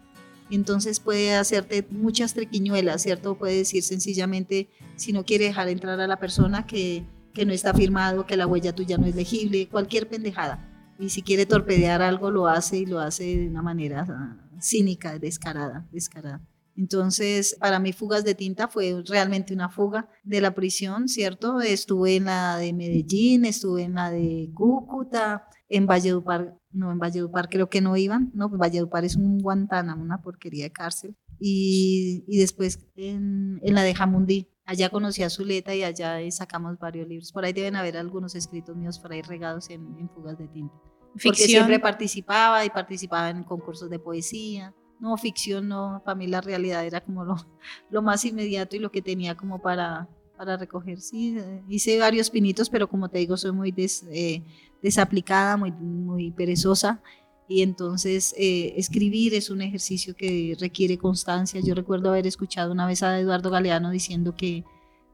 Entonces 0.51 1.01
puede 1.01 1.35
hacerte 1.35 1.87
muchas 1.91 2.35
trequiñuelas, 2.35 3.03
¿cierto? 3.03 3.39
Puede 3.39 3.57
decir 3.57 3.83
sencillamente, 3.83 4.69
si 4.97 5.13
no 5.13 5.25
quiere 5.25 5.47
dejar 5.47 5.69
entrar 5.69 6.01
a 6.01 6.07
la 6.07 6.19
persona, 6.19 6.67
que, 6.67 7.05
que 7.33 7.47
no 7.47 7.53
está 7.53 7.73
firmado, 7.73 8.27
que 8.27 8.37
la 8.37 8.47
huella 8.47 8.75
tuya 8.75 8.99
no 8.99 9.07
es 9.07 9.15
legible, 9.15 9.69
cualquier 9.69 10.09
pendejada. 10.09 10.71
Y 10.99 11.09
si 11.11 11.23
quiere 11.23 11.47
torpedear 11.47 12.03
algo, 12.03 12.31
lo 12.31 12.47
hace 12.47 12.79
y 12.79 12.87
lo 12.87 13.01
hace 13.01 13.25
de 13.25 13.49
una 13.49 13.63
manera 13.63 14.07
ah, 14.09 14.37
cínica, 14.61 15.19
descarada, 15.19 15.87
descarada. 15.91 16.41
Entonces, 16.77 17.57
para 17.61 17.79
mí 17.79 17.93
Fugas 17.93 18.25
de 18.25 18.35
Tinta 18.35 18.69
fue 18.69 19.03
realmente 19.07 19.55
una 19.55 19.69
fuga 19.69 20.09
de 20.25 20.41
la 20.41 20.55
prisión, 20.55 21.09
¿cierto? 21.09 21.61
Estuve 21.61 22.17
en 22.17 22.25
la 22.25 22.57
de 22.57 22.73
Medellín, 22.73 23.45
estuve 23.45 23.85
en 23.85 23.95
la 23.95 24.11
de 24.11 24.51
Cúcuta, 24.55 25.49
en 25.69 25.87
Valledupar, 25.87 26.59
no, 26.73 26.91
en 26.91 26.99
Valledupar 26.99 27.49
creo 27.49 27.69
que 27.69 27.81
no 27.81 27.97
iban, 27.97 28.31
no, 28.35 28.49
Valledupar 28.49 29.05
es 29.05 29.17
un 29.17 29.39
Guantánamo, 29.39 30.03
una 30.03 30.21
porquería 30.21 30.65
de 30.65 30.73
cárcel. 30.73 31.17
Y, 31.39 32.25
y 32.27 32.39
después 32.39 32.81
en, 32.97 33.61
en, 33.63 33.75
la 33.75 33.83
de 33.83 33.95
Jamundí, 33.95 34.49
allá 34.65 34.89
conocí 34.89 35.23
a 35.23 35.31
Zuleta 35.31 35.75
y 35.75 35.85
allá 35.85 36.19
sacamos 36.31 36.79
varios 36.79 37.07
libros. 37.07 37.33
Por 37.33 37.45
ahí 37.45 37.53
deben 37.53 37.77
haber 37.77 37.97
algunos 37.97 38.35
escritos 38.35 38.77
míos 38.77 38.99
por 38.99 39.13
ahí 39.13 39.23
regados 39.23 39.71
en, 39.71 39.97
en 39.99 40.09
Fugas 40.11 40.39
de 40.39 40.49
Tinta. 40.49 40.75
Porque 41.23 41.45
siempre 41.45 41.79
participaba 41.79 42.65
y 42.65 42.71
participaba 42.71 43.31
en 43.31 43.45
concursos 43.45 43.89
de 43.89 44.01
poesía 44.01 44.75
no, 45.01 45.17
ficción 45.17 45.69
no, 45.69 46.03
para 46.05 46.15
mí 46.15 46.27
la 46.27 46.41
realidad 46.41 46.85
era 46.85 47.01
como 47.01 47.25
lo, 47.25 47.37
lo 47.91 48.03
más 48.03 48.25
inmediato 48.25 48.77
y 48.77 48.79
lo 48.79 48.91
que 48.91 49.03
tenía 49.03 49.37
como 49.37 49.61
para, 49.61 50.09
para 50.37 50.57
recoger. 50.57 51.01
Sí, 51.01 51.37
hice 51.69 51.99
varios 51.99 52.31
pinitos, 52.31 52.71
pero 52.71 52.89
como 52.89 53.09
te 53.09 53.19
digo, 53.19 53.37
soy 53.37 53.53
muy 53.53 53.75
eh, 53.77 54.43
desaplicada, 54.83 55.57
muy, 55.57 55.73
muy 55.73 56.31
perezosa. 56.31 57.03
Y 57.47 57.63
entonces 57.63 58.35
eh, 58.39 58.73
escribir 58.77 59.35
es 59.35 59.51
un 59.51 59.61
ejercicio 59.61 60.17
que 60.17 60.57
requiere 60.59 60.97
constancia. 60.97 61.61
Yo 61.61 61.75
recuerdo 61.75 62.09
haber 62.09 62.27
escuchado 62.27 62.73
una 62.73 62.87
vez 62.87 63.03
a 63.03 63.19
Eduardo 63.19 63.51
Galeano 63.51 63.91
diciendo 63.91 64.35
que 64.35 64.65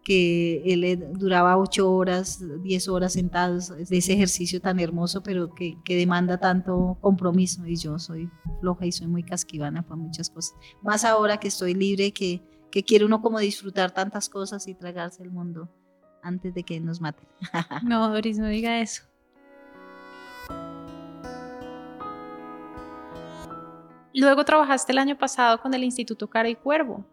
que 0.04 0.62
él 0.64 1.09
duraba 1.12 1.57
ocho 1.59 1.92
horas, 1.92 2.42
diez 2.62 2.88
horas 2.88 3.12
sentados 3.12 3.69
de 3.69 3.97
ese 3.97 4.14
ejercicio 4.14 4.61
tan 4.61 4.80
hermoso, 4.80 5.23
pero 5.23 5.54
que, 5.54 5.76
que, 5.85 5.97
demanda 5.97 6.38
tanto 6.38 6.97
compromiso. 7.00 7.66
Y 7.66 7.76
yo 7.76 7.99
soy 7.99 8.30
floja 8.61 8.87
y 8.87 8.92
soy 8.92 9.07
muy 9.07 9.23
casquivana 9.23 9.83
para 9.83 9.97
muchas 9.97 10.30
cosas. 10.30 10.54
Más 10.83 11.04
ahora 11.04 11.38
que 11.38 11.49
estoy 11.49 11.75
libre, 11.75 12.12
que, 12.12 12.42
que 12.71 12.83
quiere 12.83 13.04
uno 13.04 13.21
como 13.21 13.38
disfrutar 13.38 13.90
tantas 13.90 14.28
cosas 14.28 14.66
y 14.69 14.75
tragarse 14.75 15.23
el 15.23 15.30
mundo 15.30 15.69
antes 16.23 16.54
de 16.54 16.62
que 16.62 16.80
nos 16.80 17.00
maten. 17.00 17.28
no, 17.83 18.09
Doris, 18.09 18.38
no 18.38 18.49
diga 18.49 18.80
eso. 18.80 19.02
Luego 24.12 24.45
trabajaste 24.45 24.92
el 24.92 24.99
año 24.99 25.16
pasado 25.16 25.61
con 25.61 25.73
el 25.73 25.85
Instituto 25.85 26.28
Cara 26.28 26.49
y 26.49 26.57
Cuervo 26.57 27.04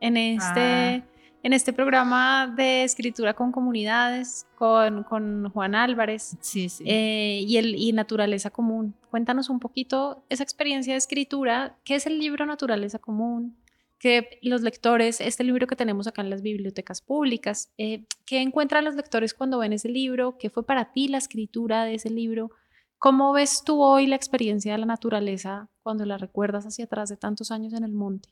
en 0.00 0.16
este... 0.16 0.60
Ah 0.60 1.11
en 1.42 1.52
este 1.52 1.72
programa 1.72 2.46
de 2.56 2.84
escritura 2.84 3.34
con 3.34 3.50
comunidades, 3.50 4.46
con, 4.54 5.02
con 5.02 5.50
Juan 5.50 5.74
Álvarez 5.74 6.36
sí, 6.40 6.68
sí. 6.68 6.84
Eh, 6.86 7.42
y, 7.46 7.56
el, 7.56 7.74
y 7.74 7.92
Naturaleza 7.92 8.50
Común. 8.50 8.94
Cuéntanos 9.10 9.50
un 9.50 9.58
poquito 9.58 10.24
esa 10.28 10.44
experiencia 10.44 10.94
de 10.94 10.98
escritura. 10.98 11.78
¿Qué 11.84 11.96
es 11.96 12.06
el 12.06 12.18
libro 12.18 12.46
Naturaleza 12.46 12.98
Común? 12.98 13.56
Que 13.98 14.38
los 14.42 14.62
lectores, 14.62 15.20
este 15.20 15.44
libro 15.44 15.66
que 15.66 15.76
tenemos 15.76 16.06
acá 16.06 16.22
en 16.22 16.30
las 16.30 16.42
bibliotecas 16.42 17.00
públicas, 17.00 17.72
eh, 17.76 18.04
¿qué 18.24 18.40
encuentran 18.40 18.84
los 18.84 18.94
lectores 18.94 19.34
cuando 19.34 19.58
ven 19.58 19.72
ese 19.72 19.88
libro? 19.88 20.38
¿Qué 20.38 20.48
fue 20.48 20.64
para 20.64 20.92
ti 20.92 21.08
la 21.08 21.18
escritura 21.18 21.84
de 21.84 21.94
ese 21.94 22.10
libro? 22.10 22.50
¿Cómo 22.98 23.32
ves 23.32 23.62
tú 23.64 23.82
hoy 23.82 24.06
la 24.06 24.14
experiencia 24.14 24.72
de 24.72 24.78
la 24.78 24.86
naturaleza 24.86 25.68
cuando 25.82 26.04
la 26.04 26.18
recuerdas 26.18 26.66
hacia 26.66 26.84
atrás 26.84 27.08
de 27.08 27.16
tantos 27.16 27.50
años 27.50 27.72
en 27.72 27.82
el 27.82 27.92
monte? 27.92 28.28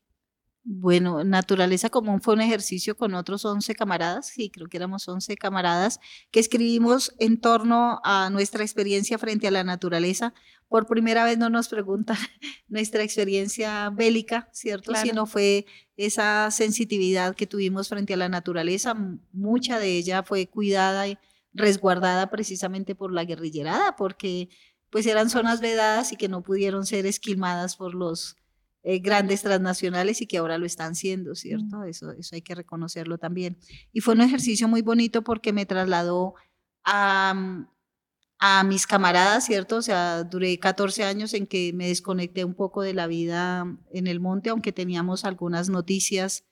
Bueno, 0.73 1.25
Naturaleza 1.25 1.91
Común 1.91 2.21
fue 2.21 2.35
un 2.35 2.43
ejercicio 2.43 2.97
con 2.97 3.15
otros 3.15 3.45
11 3.45 3.75
camaradas, 3.75 4.29
sí, 4.29 4.51
creo 4.51 4.69
que 4.69 4.77
éramos 4.77 5.09
11 5.09 5.37
camaradas, 5.37 5.99
que 6.31 6.39
escribimos 6.39 7.13
en 7.19 7.41
torno 7.41 8.01
a 8.05 8.31
nuestra 8.31 8.63
experiencia 8.63 9.19
frente 9.19 9.49
a 9.49 9.51
la 9.51 9.65
naturaleza. 9.65 10.33
Por 10.69 10.87
primera 10.87 11.25
vez 11.25 11.39
no 11.39 11.51
nos 11.51 11.67
preguntan 11.67 12.17
nuestra 12.69 13.03
experiencia 13.03 13.91
bélica, 13.91 14.49
¿cierto? 14.53 14.95
Sino 14.95 15.27
fue 15.27 15.67
esa 15.97 16.49
sensitividad 16.53 17.35
que 17.35 17.49
tuvimos 17.49 17.89
frente 17.89 18.15
a 18.15 18.19
la 18.19 18.29
naturaleza. 18.29 18.95
Mucha 19.33 19.81
de 19.81 19.97
ella 19.97 20.23
fue 20.23 20.47
cuidada 20.47 21.09
y 21.09 21.19
resguardada 21.53 22.31
precisamente 22.31 22.95
por 22.95 23.13
la 23.13 23.25
guerrillerada, 23.25 23.97
porque 23.97 24.49
pues 24.89 25.05
eran 25.07 25.31
zonas 25.31 25.61
vedadas 25.61 26.13
y 26.13 26.17
que 26.17 26.29
no 26.29 26.45
pudieron 26.45 26.87
ser 26.87 27.07
esquilmadas 27.07 27.75
por 27.75 27.93
los 27.93 28.37
eh, 28.83 28.99
grandes 28.99 29.43
transnacionales 29.43 30.23
y 30.23 30.27
que 30.27 30.39
ahora 30.39 30.57
lo 30.57 30.65
están 30.65 30.95
siendo, 30.95 31.35
¿cierto? 31.35 31.79
Mm. 31.79 31.85
Eso, 31.85 32.13
eso 32.13 32.35
hay 32.35 32.43
que 32.43 32.55
reconocerlo 32.55 33.19
también. 33.19 33.59
Y 33.93 34.01
fue 34.01 34.15
un 34.15 34.23
ejercicio 34.23 34.69
muy 34.69 34.81
bonito 34.81 35.23
porque 35.23 35.53
me 35.53 35.67
trasladó 35.67 36.35
a, 36.85 37.35
mm, 37.35 37.67
a 38.39 38.65
mis 38.65 38.87
camaradas, 38.87 39.45
¿cierto? 39.45 39.77
O 39.77 39.83
sea, 39.83 40.25
duré 40.25 40.59
14 40.59 41.05
años 41.05 41.35
en 41.35 41.47
que 41.47 41.73
me 41.75 41.89
desconecté 41.89 42.45
un 42.47 42.55
poco 42.55 42.81
de 42.81 42.95
la 42.95 43.07
vida 43.07 43.67
en 43.93 44.07
el 44.07 44.19
monte, 44.19 44.49
aunque 44.49 44.73
teníamos 44.73 45.27
algunas 45.27 45.69
noticias, 45.69 46.45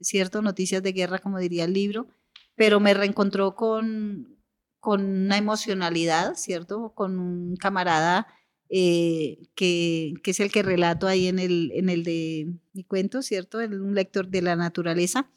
¿cierto? 0.00 0.40
Noticias 0.40 0.82
de 0.82 0.92
guerra, 0.92 1.18
como 1.18 1.38
diría 1.38 1.64
el 1.64 1.74
libro, 1.74 2.08
pero 2.54 2.80
me 2.80 2.94
reencontró 2.94 3.54
con, 3.54 4.38
con 4.80 5.04
una 5.04 5.36
emocionalidad, 5.36 6.36
¿cierto? 6.36 6.94
Con 6.94 7.18
un 7.18 7.56
camarada 7.56 8.26
eh, 8.68 9.48
que, 9.54 10.14
que, 10.22 10.30
es 10.30 10.40
el 10.40 10.50
que 10.50 10.62
relato 10.62 11.06
ahí 11.06 11.28
en 11.28 11.38
el, 11.38 11.70
en 11.74 11.88
el 11.88 12.02
de 12.02 12.52
mi 12.72 12.84
cuento, 12.84 13.22
¿cierto? 13.22 13.58
un 13.58 13.94
lector 13.94 14.28
de 14.28 14.42
la 14.42 14.56
naturaleza. 14.56 15.30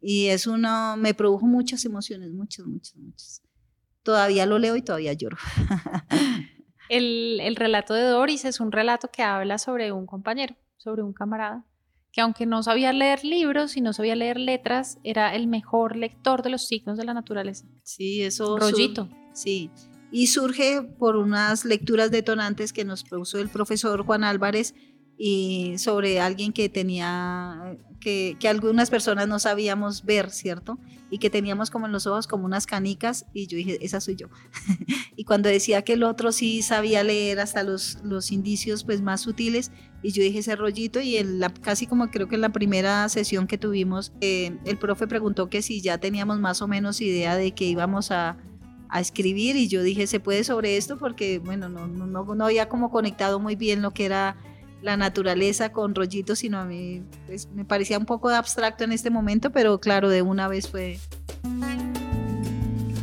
Y 0.00 0.26
es 0.26 0.46
uno, 0.46 0.96
me 0.96 1.14
produjo 1.14 1.46
muchas 1.46 1.84
emociones, 1.84 2.32
muchas, 2.32 2.66
muchas, 2.66 2.96
muchas. 2.96 3.42
Todavía 4.02 4.46
lo 4.46 4.58
leo 4.58 4.76
y 4.76 4.82
todavía 4.82 5.14
lloro. 5.14 5.36
el, 6.88 7.40
el 7.40 7.56
relato 7.56 7.94
de 7.94 8.04
Doris 8.04 8.44
es 8.44 8.60
un 8.60 8.72
relato 8.72 9.08
que 9.10 9.22
habla 9.22 9.58
sobre 9.58 9.90
un 9.92 10.06
compañero, 10.06 10.54
sobre 10.76 11.02
un 11.02 11.12
camarada, 11.12 11.64
que 12.12 12.20
aunque 12.20 12.46
no 12.46 12.62
sabía 12.62 12.92
leer 12.92 13.24
libros 13.24 13.76
y 13.76 13.80
no 13.80 13.92
sabía 13.92 14.14
leer 14.14 14.38
letras, 14.38 14.98
era 15.02 15.34
el 15.34 15.46
mejor 15.46 15.96
lector 15.96 16.42
de 16.42 16.50
los 16.50 16.66
signos 16.66 16.98
de 16.98 17.04
la 17.04 17.14
naturaleza. 17.14 17.66
Sí, 17.82 18.22
eso. 18.22 18.58
Rollito. 18.58 19.08
Sí, 19.32 19.70
y 20.16 20.28
surge 20.28 20.80
por 20.80 21.16
unas 21.16 21.66
lecturas 21.66 22.10
detonantes 22.10 22.72
que 22.72 22.86
nos 22.86 23.04
propuso 23.04 23.38
el 23.38 23.50
profesor 23.50 24.02
Juan 24.02 24.24
Álvarez 24.24 24.74
y 25.18 25.74
sobre 25.76 26.20
alguien 26.20 26.54
que 26.54 26.70
tenía, 26.70 27.76
que, 28.00 28.38
que, 28.40 28.48
algunas 28.48 28.88
personas 28.88 29.28
no 29.28 29.38
sabíamos 29.38 30.06
ver, 30.06 30.30
¿cierto? 30.30 30.78
Y 31.10 31.18
que 31.18 31.28
teníamos 31.28 31.70
como 31.70 31.84
en 31.84 31.92
los 31.92 32.06
ojos 32.06 32.26
como 32.26 32.46
unas 32.46 32.64
canicas 32.64 33.26
y 33.34 33.46
yo 33.46 33.58
dije, 33.58 33.76
esa 33.84 34.00
soy 34.00 34.16
yo. 34.16 34.28
y 35.16 35.24
cuando 35.24 35.50
decía 35.50 35.82
que 35.82 35.92
el 35.92 36.02
otro 36.02 36.32
sí 36.32 36.62
sabía 36.62 37.04
leer 37.04 37.38
hasta 37.38 37.62
los, 37.62 37.98
los 38.02 38.32
indicios 38.32 38.84
pues 38.84 39.02
más 39.02 39.20
sutiles 39.20 39.70
y 40.02 40.12
yo 40.12 40.22
dije 40.22 40.38
ese 40.38 40.56
rollito 40.56 40.98
y 40.98 41.18
en 41.18 41.40
la, 41.40 41.50
casi 41.50 41.86
como 41.86 42.10
creo 42.10 42.26
que 42.26 42.36
en 42.36 42.40
la 42.40 42.52
primera 42.52 43.06
sesión 43.10 43.46
que 43.46 43.58
tuvimos, 43.58 44.14
eh, 44.22 44.56
el 44.64 44.78
profe 44.78 45.06
preguntó 45.06 45.50
que 45.50 45.60
si 45.60 45.82
ya 45.82 45.98
teníamos 45.98 46.40
más 46.40 46.62
o 46.62 46.68
menos 46.68 47.02
idea 47.02 47.36
de 47.36 47.52
que 47.52 47.66
íbamos 47.66 48.10
a 48.10 48.38
a 48.88 49.00
escribir 49.00 49.56
y 49.56 49.68
yo 49.68 49.82
dije, 49.82 50.06
¿se 50.06 50.20
puede 50.20 50.44
sobre 50.44 50.76
esto? 50.76 50.98
Porque, 50.98 51.38
bueno, 51.38 51.68
no, 51.68 51.86
no, 51.86 52.06
no, 52.06 52.44
había 52.44 52.68
como 52.68 52.90
conectado 52.90 53.40
muy 53.40 53.56
bien 53.56 53.82
lo 53.82 53.92
que 53.92 54.04
era 54.06 54.36
la 54.82 54.96
naturaleza 54.96 55.72
con 55.72 55.94
rollitos, 55.94 56.40
sino 56.40 56.58
a 56.58 56.64
mí 56.64 57.02
pues, 57.26 57.48
me 57.52 57.64
parecía 57.64 57.98
un 57.98 58.06
poco 58.06 58.28
abstracto 58.28 58.84
en 58.84 58.92
este 58.92 59.10
momento, 59.10 59.50
pero 59.50 59.80
claro, 59.80 60.08
de 60.08 60.22
una 60.22 60.48
vez 60.48 60.68
fue... 60.68 60.98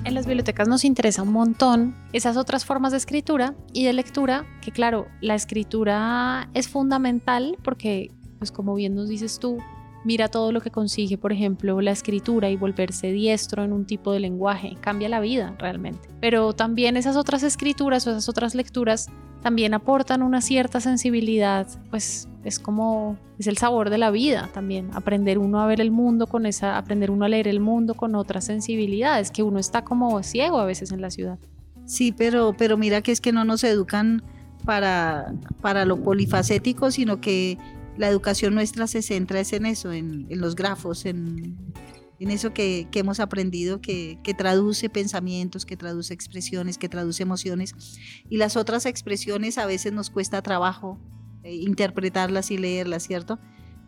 En 0.06 0.16
las 0.16 0.28
bibliotecas 0.28 0.68
nos 0.68 0.84
interesa 0.84 1.24
un 1.24 1.32
montón 1.32 1.96
esas 2.12 2.38
otras 2.38 2.66
formas 2.66 2.92
de 2.92 2.98
escritura 2.98 3.56
y 3.72 3.86
de 3.86 3.94
lectura, 3.94 4.46
que 4.62 4.72
claro, 4.72 5.08
la 5.22 5.34
escritura 5.34 6.50
es 6.54 6.68
fundamental 6.68 7.58
porque, 7.64 8.12
pues 8.38 8.52
como 8.52 8.76
bien 8.76 8.96
nos 8.96 9.08
dices 9.08 9.40
tú, 9.40 9.58
mira 10.04 10.28
todo 10.28 10.52
lo 10.52 10.62
que 10.62 10.72
consigue, 10.72 11.18
por 11.18 11.32
ejemplo, 11.32 11.82
la 11.82 11.92
escritura 11.92 12.50
y 12.50 12.56
volverse 12.56 13.12
diestro 13.12 13.64
en 13.64 13.74
un 13.74 13.86
tipo 13.86 14.12
de 14.12 14.20
lenguaje, 14.20 14.78
cambia 14.82 15.10
la 15.10 15.20
vida 15.20 15.56
realmente. 15.60 16.10
Pero 16.20 16.54
también 16.54 16.98
esas 16.98 17.16
otras 17.16 17.44
escrituras 17.44 18.06
o 18.08 18.12
esas 18.12 18.30
otras 18.30 18.56
lecturas 18.56 19.10
también 19.42 19.74
aportan 19.74 20.22
una 20.24 20.42
cierta 20.42 20.80
sensibilidad, 20.80 21.68
pues 21.90 22.30
es 22.46 22.60
como 22.60 23.18
es 23.38 23.48
el 23.48 23.58
sabor 23.58 23.90
de 23.90 23.98
la 23.98 24.10
vida 24.10 24.50
también, 24.54 24.90
aprender 24.94 25.38
uno 25.38 25.60
a 25.60 25.68
ver 25.68 25.82
el 25.82 25.92
mundo 25.92 26.28
con 26.28 26.46
esa, 26.46 26.78
aprender 26.78 27.12
uno 27.12 27.26
a 27.26 27.30
leer 27.30 27.48
el 27.48 27.60
mundo 27.60 27.94
con 27.94 28.16
otras 28.16 28.46
sensibilidades, 28.46 29.32
que 29.32 29.44
uno 29.44 29.60
está 29.60 29.84
como 29.84 30.24
ciego 30.24 30.60
a 30.60 30.66
veces 30.66 30.92
en 30.92 31.02
la 31.02 31.10
ciudad. 31.12 31.40
Sí, 31.86 32.14
pero, 32.14 32.56
pero 32.58 32.78
mira 32.78 33.02
que 33.02 33.12
es 33.12 33.20
que 33.20 33.34
no 33.34 33.44
nos 33.44 33.64
educan 33.66 34.24
para, 34.64 35.34
para 35.62 35.84
lo 35.84 36.02
polifacético, 36.02 36.92
sino 36.92 37.20
que 37.20 37.58
la 37.98 38.08
educación 38.08 38.56
nuestra 38.56 38.88
se 38.88 39.02
centra 39.02 39.42
en 39.42 39.66
eso, 39.66 39.92
en, 39.92 40.28
los 40.30 40.56
grafos, 40.56 41.06
en, 41.06 41.58
eso 42.20 42.54
que, 42.54 42.88
hemos 42.94 43.20
aprendido, 43.20 43.82
que, 43.82 44.18
traduce 44.38 44.90
pensamientos, 44.90 45.66
que 45.66 45.78
traduce 45.78 46.14
expresiones, 46.14 46.78
que 46.78 46.90
traduce 46.90 47.24
emociones. 47.24 47.74
Y 48.30 48.38
las 48.38 48.58
otras 48.58 48.86
expresiones 48.86 49.58
a 49.58 49.66
veces 49.66 49.94
nos 49.94 50.10
cuesta 50.10 50.42
trabajo 50.42 51.00
eh, 51.44 51.56
interpretarlas 51.56 52.52
y 52.52 52.58
leerlas, 52.58 53.04
¿cierto? 53.04 53.40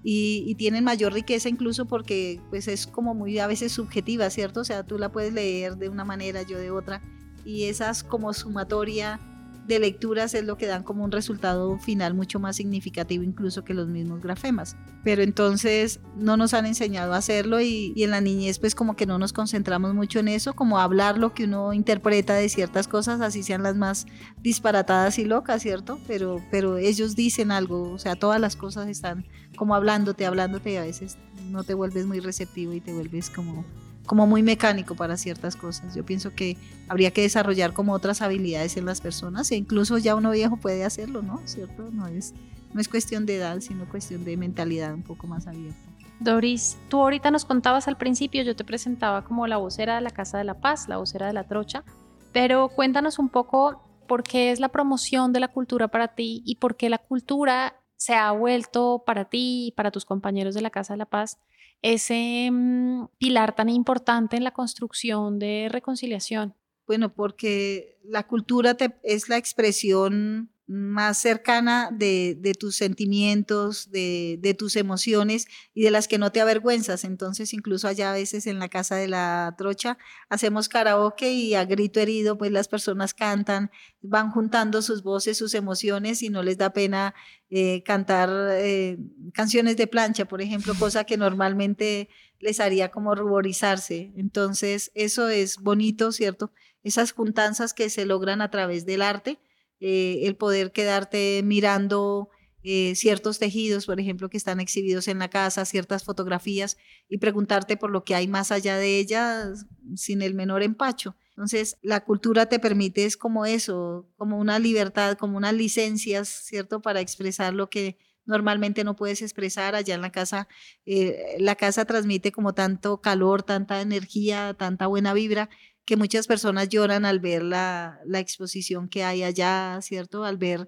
Y, 0.03 0.53
tienen 0.59 0.83
mayor 0.83 1.13
riqueza 1.13 1.50
incluso 1.50 1.88
porque 1.88 2.39
pues 2.51 2.67
es 2.67 2.85
como 2.85 3.15
muy 3.15 3.39
a 3.39 3.47
veces 3.47 3.71
subjetiva, 3.71 4.29
¿cierto? 4.29 4.59
O 4.59 4.63
sea, 4.63 4.83
tú 4.83 5.00
la 5.00 5.12
puedes 5.12 5.33
leer 5.33 5.77
de 5.77 5.89
una 5.89 6.05
manera, 6.05 6.43
yo 6.43 6.59
de 6.59 6.69
otra. 6.69 7.01
Y 7.43 7.63
esas 7.63 8.03
como 8.03 8.31
sumatoria 8.33 9.19
de 9.67 9.79
lecturas 9.79 10.34
es 10.34 10.43
lo 10.43 10.57
que 10.57 10.67
dan 10.67 10.84
como 10.84 11.03
un 11.03 11.12
resultado 11.12 11.77
final 11.79 12.13
mucho 12.13 12.39
más 12.39 12.55
significativo 12.55 13.24
incluso 13.24 13.63
que 13.63 13.74
los 13.74 13.88
mismos 13.88 14.22
grafemas. 14.22 14.75
Pero 15.03 15.24
entonces 15.24 16.00
no 16.15 16.38
nos 16.38 16.53
han 16.53 16.65
enseñado 16.65 17.13
a 17.13 17.17
hacerlo 17.17 17.62
y, 17.62 17.93
en 17.98 18.12
la 18.12 18.22
niñez 18.22 18.60
pues 18.60 18.75
como 18.75 18.95
que 18.95 19.05
no 19.05 19.17
nos 19.17 19.34
concentramos 19.34 19.93
mucho 19.93 20.19
en 20.19 20.27
eso, 20.27 20.53
como 20.53 20.79
hablar 20.79 21.17
lo 21.17 21.34
que 21.34 21.45
uno 21.45 21.74
interpreta 21.74 22.36
de 22.36 22.50
ciertas 22.50 22.88
cosas, 22.88 23.22
así 23.22 23.43
sean 23.43 23.63
las 23.63 23.75
más 23.75 24.05
disparatadas 24.41 25.17
y 25.19 25.25
locas, 25.25 25.62
¿cierto? 25.62 26.00
Pero, 26.07 26.41
pero 26.51 26.77
ellos 26.77 27.15
dicen 27.15 27.51
algo, 27.51 27.91
o 27.91 27.98
sea, 27.98 28.15
todas 28.15 28.39
las 28.39 28.55
cosas 28.55 28.88
están 28.88 29.25
como 29.57 29.75
hablándote, 29.75 30.25
hablándote 30.25 30.74
y 30.74 30.75
a 30.75 30.81
veces 30.81 31.17
no 31.50 31.63
te 31.63 31.74
vuelves 31.74 32.05
muy 32.05 32.19
receptivo 32.19 32.74
y 32.74 32.81
te 32.81 32.93
vuelves 32.93 33.29
como 33.29 33.65
como 34.05 34.27
muy 34.27 34.43
mecánico 34.43 34.95
para 34.95 35.17
ciertas 35.17 35.55
cosas. 35.55 35.95
Yo 35.95 36.05
pienso 36.05 36.33
que 36.33 36.57
habría 36.88 37.12
que 37.12 37.21
desarrollar 37.21 37.74
como 37.74 37.93
otras 37.93 38.21
habilidades 38.21 38.77
en 38.77 38.85
las 38.85 39.01
personas 39.01 39.51
e 39.51 39.55
incluso 39.55 39.97
ya 39.97 40.15
uno 40.15 40.31
viejo 40.31 40.57
puede 40.57 40.83
hacerlo, 40.83 41.21
¿no? 41.21 41.41
¿Cierto? 41.45 41.89
No 41.91 42.07
es, 42.07 42.33
no 42.74 42.81
es 42.81 42.88
cuestión 42.88 43.25
de 43.25 43.38
edad, 43.38 43.59
sino 43.59 43.89
cuestión 43.89 44.24
de 44.24 44.38
mentalidad 44.38 44.93
un 44.93 45.03
poco 45.03 45.27
más 45.27 45.47
abierta. 45.47 45.77
Doris, 46.20 46.77
tú 46.87 47.01
ahorita 47.01 47.29
nos 47.29 47.44
contabas 47.44 47.87
al 47.87 47.98
principio, 47.98 48.44
yo 48.44 48.55
te 48.55 48.63
presentaba 48.63 49.25
como 49.25 49.48
la 49.48 49.57
vocera 49.57 49.96
de 49.96 50.01
la 50.01 50.11
Casa 50.11 50.37
de 50.37 50.46
la 50.46 50.59
Paz, 50.61 50.87
la 50.87 50.98
vocera 50.98 51.27
de 51.27 51.33
la 51.33 51.44
Trocha, 51.44 51.83
pero 52.31 52.70
cuéntanos 52.70 53.20
un 53.20 53.29
poco 53.29 53.81
por 54.07 54.24
qué 54.24 54.51
es 54.51 54.59
la 54.59 54.70
promoción 54.70 55.33
de 55.33 55.41
la 55.41 55.50
cultura 55.50 55.87
para 55.89 56.09
ti 56.09 56.41
y 56.46 56.55
por 56.55 56.77
qué 56.77 56.89
la 56.89 57.00
cultura 57.00 57.75
se 57.98 58.13
ha 58.13 58.31
vuelto 58.31 59.03
para 59.05 59.25
ti 59.25 59.68
y 59.68 59.72
para 59.72 59.91
tus 59.91 60.05
compañeros 60.05 60.55
de 60.55 60.61
la 60.61 60.70
Casa 60.70 60.94
de 60.94 60.98
la 60.98 61.05
Paz 61.05 61.39
ese 61.81 62.50
mm, 62.51 63.07
pilar 63.18 63.55
tan 63.55 63.70
importante 63.70 64.38
en 64.38 64.44
la 64.44 64.51
construcción 64.51 65.40
de 65.40 65.68
reconciliación? 65.70 66.55
Bueno, 66.88 67.14
porque 67.14 67.98
la 68.03 68.27
cultura 68.27 68.77
es 69.03 69.29
la 69.29 69.38
expresión 69.38 70.51
más 70.67 71.19
cercana 71.19 71.89
de, 71.91 72.55
tus 72.59 72.75
sentimientos, 72.75 73.91
de, 73.91 74.55
tus 74.57 74.75
emociones 74.75 75.47
y 75.73 75.83
de 75.83 75.91
las 75.91 76.07
que 76.07 76.17
no 76.17 76.31
te 76.31 76.41
avergüenzas. 76.41 77.03
Entonces, 77.03 77.53
incluso 77.53 77.87
allá 77.87 78.11
a 78.11 78.15
veces 78.15 78.47
en 78.47 78.57
la 78.57 78.67
casa 78.67 78.95
de 78.95 79.07
la 79.07 79.53
trocha 79.57 79.97
hacemos 80.29 80.67
karaoke 80.67 81.31
y 81.33 81.53
a 81.53 81.65
grito 81.65 81.99
herido, 81.99 82.37
pues 82.37 82.51
las 82.51 82.67
personas 82.67 83.13
cantan, 83.13 83.69
van 84.01 84.31
juntando 84.31 84.81
sus 84.81 85.03
voces, 85.03 85.37
sus 85.37 85.53
emociones 85.53 86.23
y 86.23 86.29
no 86.29 86.41
les 86.41 86.57
da 86.57 86.71
pena 86.73 87.13
eh, 87.51 87.83
cantar 87.83 88.29
eh, 88.53 88.97
canciones 89.33 89.77
de 89.77 89.87
plancha, 89.87 90.25
por 90.25 90.41
ejemplo, 90.41 90.73
cosa 90.79 91.03
que 91.03 91.17
normalmente 91.17 92.09
les 92.39 92.59
haría 92.59 92.89
como 92.89 93.13
ruborizarse. 93.13 94.13
Entonces, 94.17 94.91
eso 94.95 95.29
es 95.29 95.57
bonito, 95.57 96.11
¿cierto? 96.11 96.51
Esas 96.83 97.11
juntanzas 97.11 97.73
que 97.73 97.89
se 97.89 98.05
logran 98.05 98.41
a 98.41 98.49
través 98.49 98.85
del 98.85 99.03
arte 99.03 99.39
eh, 99.79 100.22
el 100.24 100.35
poder 100.35 100.72
quedarte 100.72 101.42
mirando 101.44 102.29
eh, 102.68 102.96
ciertos 102.96 103.38
tejidos, 103.38 103.85
por 103.85 104.00
ejemplo, 104.00 104.27
que 104.27 104.38
están 104.38 104.59
exhibidos 104.59 105.07
en 105.07 105.20
la 105.20 105.29
casa, 105.29 105.66
ciertas 105.66 106.03
fotografías 106.03 106.77
y 107.07 107.20
preguntarte 107.20 107.77
por 107.77 107.92
lo 107.92 108.03
que 108.03 108.16
hay 108.16 108.27
más 108.27 108.51
allá 108.51 108.77
de 108.77 108.98
ellas 108.98 109.68
sin 109.96 110.24
el 110.24 110.33
menor 110.33 110.64
empacho. 110.64 111.16
Entonces, 111.29 111.77
la 111.83 112.03
cultura 112.03 112.48
te 112.48 112.57
permite 112.57 113.05
es 113.05 113.18
como 113.18 113.46
eso, 113.46 114.09
como 114.18 114.40
una 114.40 114.57
libertad, 114.57 115.16
como 115.16 115.38
unas 115.38 115.53
licencias, 115.53 116.27
¿cierto? 116.27 116.81
Para 116.81 117.01
expresar 117.01 117.53
lo 117.53 117.70
que 117.70 117.98
normalmente 118.25 118.83
no 118.83 118.96
puedes 118.96 119.22
expresar 119.22 119.75
allá 119.75 119.94
en 119.94 120.01
la 120.01 120.11
casa. 120.11 120.48
Eh, 120.88 121.35
la 121.40 121.55
casa 121.55 121.85
transmite 121.85 122.31
como 122.31 122.53
tanto 122.53 123.00
calor, 123.00 123.44
tanta 123.44 123.81
energía, 123.81 124.55
tanta 124.57 124.88
buena 124.88 125.14
vibra, 125.14 125.50
que 125.85 125.98
muchas 125.98 126.27
personas 126.27 126.69
lloran 126.69 127.05
al 127.05 127.19
ver 127.19 127.43
la, 127.43 128.00
exposición 128.13 128.89
que 128.89 129.03
hay 129.03 129.24
allá, 129.24 129.79
¿cierto? 129.81 130.25
Al 130.25 130.37
ver 130.37 130.67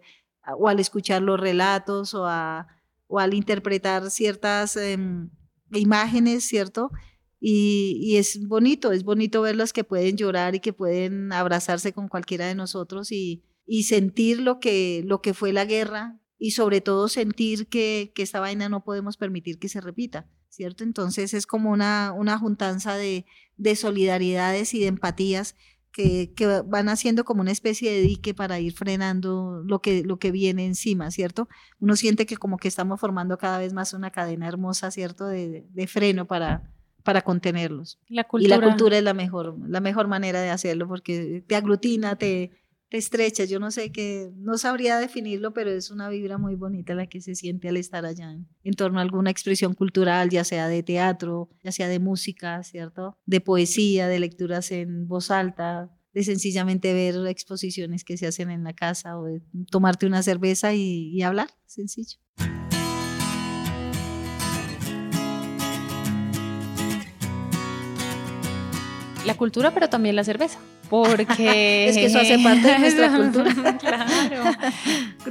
o 0.57 0.69
al 0.69 0.79
escuchar 0.79 1.21
los 1.21 1.39
relatos 1.39 2.13
o, 2.13 2.25
o 3.07 3.19
al 3.19 3.33
interpretar 3.33 4.09
ciertas 4.11 4.75
em, 4.77 5.29
imágenes, 5.71 6.45
¿cierto? 6.45 6.91
Y, 7.39 8.15
es 8.17 8.47
bonito, 8.47 8.91
es 8.91 9.03
bonito 9.03 9.41
verlas 9.41 9.73
que 9.73 9.83
pueden 9.83 10.17
llorar 10.17 10.55
y 10.55 10.59
que 10.59 10.73
pueden 10.73 11.31
abrazarse 11.31 11.93
con 11.93 12.07
cualquiera 12.07 12.47
de 12.47 12.55
nosotros 12.55 13.11
y, 13.11 13.43
sentir 13.83 14.39
lo 14.39 14.59
que, 14.59 15.03
lo 15.05 15.21
que 15.21 15.33
fue 15.33 15.51
la 15.51 15.65
guerra 15.65 16.19
y 16.39 16.51
sobre 16.51 16.79
todo 16.79 17.09
sentir 17.09 17.67
que, 17.67 18.13
que 18.15 18.23
esta 18.23 18.39
vaina 18.39 18.69
no 18.69 18.83
podemos 18.83 19.17
permitir 19.17 19.59
que 19.59 19.67
se 19.67 19.81
repita. 19.81 20.29
¿Cierto? 20.57 20.83
Entonces 20.83 21.35
es 21.35 21.45
como 21.45 21.69
una, 21.69 22.11
una 22.13 22.39
juntanza 22.39 22.95
de, 22.95 23.25
solidaridades 23.75 24.73
y 24.73 24.79
de 24.79 24.87
empatías 24.87 25.55
que, 25.91 26.33
van 26.65 26.89
haciendo 26.89 27.25
como 27.25 27.41
una 27.41 27.51
especie 27.51 27.91
de 27.91 28.01
dique 28.01 28.33
para 28.33 28.59
ir 28.59 28.73
frenando 28.73 29.63
lo 29.65 29.81
que, 29.81 30.03
lo 30.03 30.17
que 30.17 30.31
viene 30.31 30.65
encima, 30.65 31.11
¿cierto? 31.11 31.47
Uno 31.79 31.95
siente 31.95 32.25
que 32.25 32.37
como 32.37 32.57
que 32.57 32.67
estamos 32.67 32.99
formando 32.99 33.37
cada 33.37 33.59
vez 33.59 33.73
más 33.73 33.93
una 33.93 34.11
cadena 34.11 34.47
hermosa, 34.47 34.89
¿cierto? 34.89 35.27
De, 35.27 35.87
freno 35.87 36.25
para, 36.25 36.71
para 37.03 37.21
contenerlos. 37.21 37.99
y 38.07 38.15
la 38.15 38.59
cultura 38.59 38.97
es 38.97 39.03
la 39.03 39.13
mejor, 39.13 39.55
la 39.67 39.79
mejor 39.79 40.07
manera 40.07 40.41
de 40.41 40.49
hacerlo 40.49 40.87
porque 40.87 41.43
te 41.47 41.55
aglutina, 41.55 42.15
te 42.15 42.51
estrecha, 42.89 43.45
yo 43.45 43.59
no 43.59 43.71
sé 43.71 43.91
qué, 43.91 44.31
no 44.37 44.57
sabría 44.57 44.97
definirlo, 44.99 45.53
pero 45.53 45.71
es 45.71 45.91
una 45.91 46.09
vibra 46.09 46.37
muy 46.37 46.55
bonita 46.55 46.95
la 46.95 47.07
que 47.07 47.21
se 47.21 47.35
siente 47.35 47.69
al 47.69 47.77
estar 47.77 48.05
allá 48.05 48.31
en, 48.31 48.73
torno 48.73 48.99
a 48.99 49.01
alguna 49.01 49.31
expresión 49.31 49.73
cultural, 49.73 50.29
ya 50.29 50.43
sea 50.43 50.67
de 50.67 50.83
teatro, 50.83 51.49
ya 51.63 51.71
sea 51.71 51.87
de 51.87 51.99
música, 51.99 52.63
¿cierto? 52.63 53.17
De 53.25 53.41
poesía, 53.41 54.07
de 54.07 54.19
lecturas 54.19 54.71
en 54.71 55.07
voz 55.07 55.31
alta, 55.31 55.91
de 56.13 56.23
sencillamente 56.23 56.93
ver 56.93 57.15
exposiciones 57.27 58.03
que 58.03 58.17
se 58.17 58.27
hacen 58.27 58.49
en 58.49 58.63
la 58.63 58.73
casa 58.73 59.17
o 59.17 59.25
de 59.25 59.41
tomarte 59.69 60.05
una 60.05 60.23
cerveza 60.23 60.73
y, 60.73 61.09
y 61.09 61.21
hablar, 61.21 61.49
sencillo. 61.65 62.17
La 69.27 69.35
cultura, 69.35 69.71
pero 69.71 69.89
también 69.89 70.15
la 70.15 70.23
cerveza, 70.23 70.57
porque... 70.89 71.27
es 71.89 71.95
que 71.95 72.05
eso 72.05 72.19
hace 72.19 72.39
parte 72.39 72.67
de 72.67 72.79
nuestra 72.79 73.15
cultura. 73.15 73.77
claro. 73.77 74.43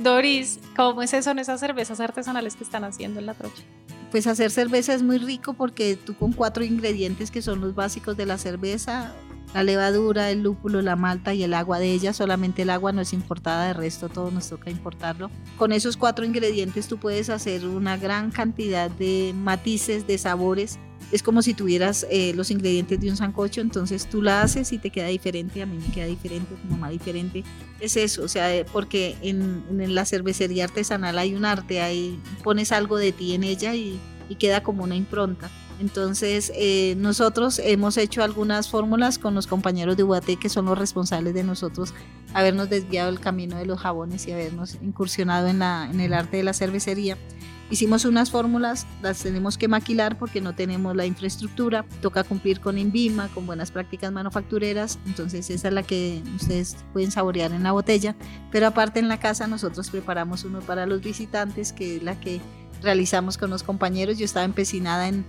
Doris, 0.01 0.61
¿cómo 0.77 1.05
son 1.07 1.39
esas 1.39 1.59
cervezas 1.59 1.99
artesanales 1.99 2.55
que 2.55 2.65
están 2.65 2.85
haciendo 2.85 3.19
en 3.19 3.27
la 3.27 3.35
trocha? 3.35 3.63
Pues 4.11 4.27
hacer 4.27 4.51
cerveza 4.51 4.95
es 4.95 5.03
muy 5.03 5.19
rico 5.19 5.55
porque 5.55 5.97
tú 5.97 6.15
con 6.15 6.33
cuatro 6.33 6.63
ingredientes 6.63 7.31
que 7.31 7.43
son 7.43 7.61
los 7.61 7.75
básicos 7.75 8.17
de 8.17 8.25
la 8.25 8.39
cerveza, 8.39 9.13
la 9.53 9.63
levadura, 9.65 10.31
el 10.31 10.43
lúpulo, 10.43 10.83
la 10.83 10.97
malta 10.97 11.35
y 11.35 11.43
el 11.43 11.55
agua 11.55 11.79
de 11.79 11.91
ella. 11.91 12.13
Solamente 12.13 12.63
el 12.63 12.71
agua 12.71 12.93
no 12.93 13.01
es 13.01 13.13
importada, 13.13 13.67
de 13.67 13.73
resto 13.73 14.09
todo 14.09 14.31
nos 14.31 14.49
toca 14.49 14.71
importarlo. 14.71 15.31
Con 15.57 15.73
esos 15.73 15.97
cuatro 15.97 16.25
ingredientes 16.25 16.87
tú 16.87 16.99
puedes 16.99 17.31
hacer 17.31 17.67
una 17.67 17.97
gran 17.97 18.31
cantidad 18.31 18.91
de 18.91 19.33
matices, 19.35 20.07
de 20.07 20.19
sabores. 20.19 20.79
Es 21.13 21.23
como 21.23 21.43
si 21.43 21.55
tuvieras 21.55 22.07
eh, 22.11 22.33
los 22.35 22.51
ingredientes 22.51 23.01
de 23.01 23.11
un 23.11 23.17
sancocho, 23.17 23.61
entonces 23.61 24.07
tú 24.07 24.23
la 24.23 24.43
haces 24.43 24.73
y 24.73 24.79
te 24.79 24.91
queda 24.91 25.07
diferente, 25.07 25.63
a 25.63 25.67
mí 25.67 25.79
me 25.79 25.95
queda 25.95 26.07
diferente, 26.07 26.55
a 26.55 26.57
tu 26.61 26.69
mamá 26.69 26.91
diferente. 26.91 27.45
Es 27.81 27.97
eso, 27.97 28.25
o 28.25 28.29
sea, 28.29 28.55
eh, 28.55 28.67
porque 28.73 29.17
en, 29.23 29.95
la 29.95 30.05
cervecería 30.05 30.65
artesanal 30.65 31.19
hay 31.19 31.35
un 31.35 31.45
arte, 31.45 31.81
ahí 31.81 32.19
pones 32.43 32.73
algo 32.73 32.97
de 32.97 33.13
ti 33.13 33.35
en 33.35 33.45
ella 33.45 33.75
y, 33.75 34.01
y 34.29 34.35
queda 34.35 34.63
como 34.63 34.85
una 34.85 34.97
impronta. 34.97 35.51
Entonces, 35.79 36.51
eh, 36.55 36.95
nosotros 36.97 37.61
hemos 37.63 37.99
hecho 37.99 38.23
algunas 38.23 38.69
fórmulas 38.69 39.19
con 39.19 39.35
los 39.35 39.47
compañeros 39.47 39.97
de 39.97 40.05
UAT 40.05 40.39
que 40.41 40.49
son 40.49 40.65
los 40.65 40.79
responsables 40.79 41.35
de 41.35 41.45
nosotros 41.45 41.93
habernos 42.33 42.71
desviado 42.71 43.11
el 43.11 43.21
camino 43.21 43.57
de 43.57 43.67
los 43.67 43.81
jabones 43.81 44.27
y 44.27 44.33
habernos 44.33 44.77
incursionado 44.83 45.49
en, 45.49 45.59
la, 45.59 45.89
en 45.91 46.01
el 46.01 46.15
arte 46.15 46.39
de 46.39 46.43
la 46.43 46.55
cervecería. 46.55 47.19
Hicimos 47.69 48.05
unas 48.05 48.31
fórmulas, 48.31 48.87
las 49.03 49.21
tenemos 49.23 49.59
que 49.59 49.67
maquilar 49.67 50.17
porque 50.19 50.41
no 50.41 50.55
tenemos 50.55 50.95
la 50.95 51.05
infraestructura, 51.05 51.85
toca 52.01 52.23
cumplir 52.23 52.61
con 52.61 52.79
INVIMA, 52.79 53.29
con 53.29 53.45
buenas 53.45 53.73
prácticas 53.73 54.13
manufactureras, 54.13 55.01
entonces 55.05 55.51
esa 55.51 55.69
es 55.69 55.75
la 55.75 55.83
que 55.83 56.23
ustedes 56.37 56.77
pueden 56.93 57.11
saborear 57.11 57.51
en 57.51 57.65
la 57.65 57.73
botella, 57.73 58.15
pero 58.53 58.69
aparte 58.69 59.01
en 59.01 59.09
la 59.09 59.19
casa 59.19 59.49
nosotros 59.49 59.91
preparamos 59.91 60.45
uno 60.45 60.61
para 60.61 60.87
los 60.87 61.01
visitantes, 61.01 61.73
que 61.73 61.97
es 61.97 62.03
la 62.05 62.21
que 62.21 62.41
realizamos 62.83 63.39
con 63.39 63.51
los 63.51 63.63
compañeros. 63.63 64.19
Yo 64.19 64.25
estaba 64.25 64.45
empecinada 64.45 65.09
en, 65.09 65.25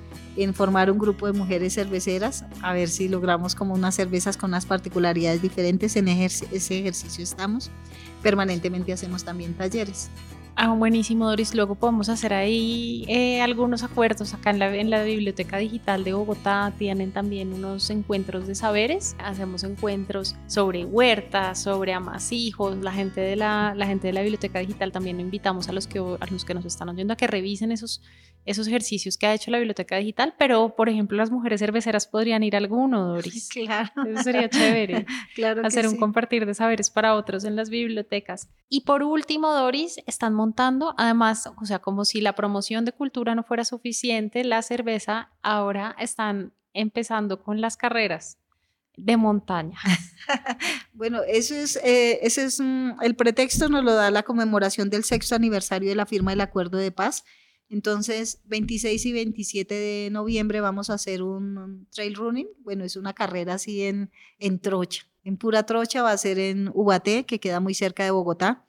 formar 0.53 0.91
un 0.91 0.99
grupo 0.99 1.25
de 1.25 1.33
mujeres 1.33 1.73
cerveceras, 1.73 2.45
a 2.61 2.73
ver 2.73 2.89
si 2.89 3.07
logramos 3.07 3.55
como 3.55 3.73
unas 3.73 3.95
cervezas 3.95 4.37
con 4.37 4.51
unas 4.51 4.65
particularidades 4.65 5.41
diferentes. 5.41 5.95
En 5.95 6.07
ese 6.07 6.45
ejercicio 6.51 7.23
estamos. 7.23 7.71
Permanentemente 8.21 8.93
hacemos 8.93 9.23
también 9.23 9.53
talleres. 9.55 10.09
Ah, 10.59 10.73
buenísimo, 10.73 11.27
Doris. 11.27 11.53
Luego 11.53 11.75
podemos 11.75 12.09
hacer 12.09 12.33
ahí 12.33 13.05
eh, 13.07 13.41
algunos 13.41 13.83
acuerdos. 13.83 14.33
Acá 14.33 14.49
en 14.49 14.57
la, 14.57 14.75
en 14.75 14.89
la 14.89 15.03
Biblioteca 15.03 15.57
Digital 15.59 16.03
de 16.03 16.13
Bogotá 16.13 16.73
tienen 16.79 17.11
también 17.11 17.53
unos 17.53 17.91
encuentros 17.91 18.47
de 18.47 18.55
saberes. 18.55 19.15
Hacemos 19.19 19.63
encuentros 19.63 20.35
sobre 20.47 20.83
huertas, 20.83 21.61
sobre 21.61 21.93
amasijos. 21.93 22.75
La 22.77 22.91
gente 22.91 23.21
de 23.21 23.35
la, 23.35 23.75
la 23.75 23.85
gente 23.85 24.07
de 24.07 24.13
la 24.13 24.21
Biblioteca 24.21 24.57
Digital 24.57 24.91
también 24.91 25.19
invitamos 25.19 25.69
a 25.69 25.73
los 25.73 25.85
que, 25.85 25.99
a 25.99 26.25
los 26.31 26.43
que 26.43 26.55
nos 26.55 26.65
están 26.65 26.89
oyendo 26.89 27.13
a 27.13 27.17
que 27.17 27.27
revisen 27.27 27.71
esos 27.71 28.01
esos 28.47 28.67
ejercicios 28.67 29.17
que 29.17 29.27
ha 29.27 29.33
hecho 29.33 29.51
la 29.51 29.57
biblioteca 29.57 29.97
digital, 29.97 30.33
pero 30.37 30.75
por 30.75 30.89
ejemplo 30.89 31.17
las 31.17 31.29
mujeres 31.29 31.59
cerveceras 31.59 32.07
podrían 32.07 32.43
ir 32.43 32.55
a 32.55 32.59
alguno, 32.59 33.05
Doris. 33.07 33.49
Claro. 33.49 33.91
Eso 34.05 34.23
sería 34.23 34.49
chévere. 34.49 35.05
claro. 35.35 35.65
Hacer 35.65 35.85
un 35.85 35.93
sí. 35.93 35.99
compartir 35.99 36.45
de 36.45 36.53
saberes 36.53 36.89
para 36.89 37.15
otros 37.15 37.43
en 37.43 37.55
las 37.55 37.69
bibliotecas. 37.69 38.49
Y 38.69 38.81
por 38.81 39.03
último, 39.03 39.53
Doris, 39.53 39.97
están 40.07 40.33
montando, 40.33 40.95
además, 40.97 41.49
o 41.61 41.65
sea, 41.65 41.79
como 41.79 42.05
si 42.05 42.21
la 42.21 42.33
promoción 42.33 42.85
de 42.85 42.93
cultura 42.93 43.35
no 43.35 43.43
fuera 43.43 43.65
suficiente, 43.65 44.43
la 44.43 44.61
cerveza, 44.61 45.31
ahora 45.41 45.95
están 45.99 46.53
empezando 46.73 47.43
con 47.43 47.59
las 47.59 47.75
carreras 47.75 48.37
de 48.97 49.15
montaña. 49.15 49.77
bueno, 50.93 51.21
eso 51.27 51.55
es, 51.55 51.75
eh, 51.77 52.19
ese 52.23 52.45
es 52.45 52.59
mm, 52.59 53.01
el 53.01 53.15
pretexto, 53.15 53.69
nos 53.69 53.83
lo 53.83 53.93
da 53.93 54.11
la 54.11 54.23
conmemoración 54.23 54.89
del 54.89 55.03
sexto 55.03 55.35
aniversario 55.35 55.89
de 55.89 55.95
la 55.95 56.05
firma 56.05 56.31
del 56.31 56.41
Acuerdo 56.41 56.77
de 56.77 56.91
Paz. 56.91 57.23
Entonces, 57.69 58.41
26 58.45 59.05
y 59.05 59.13
27 59.13 59.73
de 59.73 60.09
noviembre 60.11 60.61
vamos 60.61 60.89
a 60.89 60.93
hacer 60.93 61.21
un, 61.21 61.87
trail 61.91 62.15
running. 62.15 62.47
Bueno, 62.59 62.85
es 62.85 62.95
una 62.95 63.13
carrera 63.13 63.55
así 63.55 63.83
en, 63.83 64.11
en 64.39 64.59
trocha. 64.59 65.03
En 65.23 65.37
pura 65.37 65.63
trocha 65.63 66.01
va 66.01 66.11
a 66.11 66.17
ser 66.17 66.39
en 66.39 66.69
Ubaté, 66.73 67.25
que 67.25 67.39
queda 67.39 67.59
muy 67.59 67.73
cerca 67.73 68.05
de 68.05 68.11
Bogotá. 68.11 68.65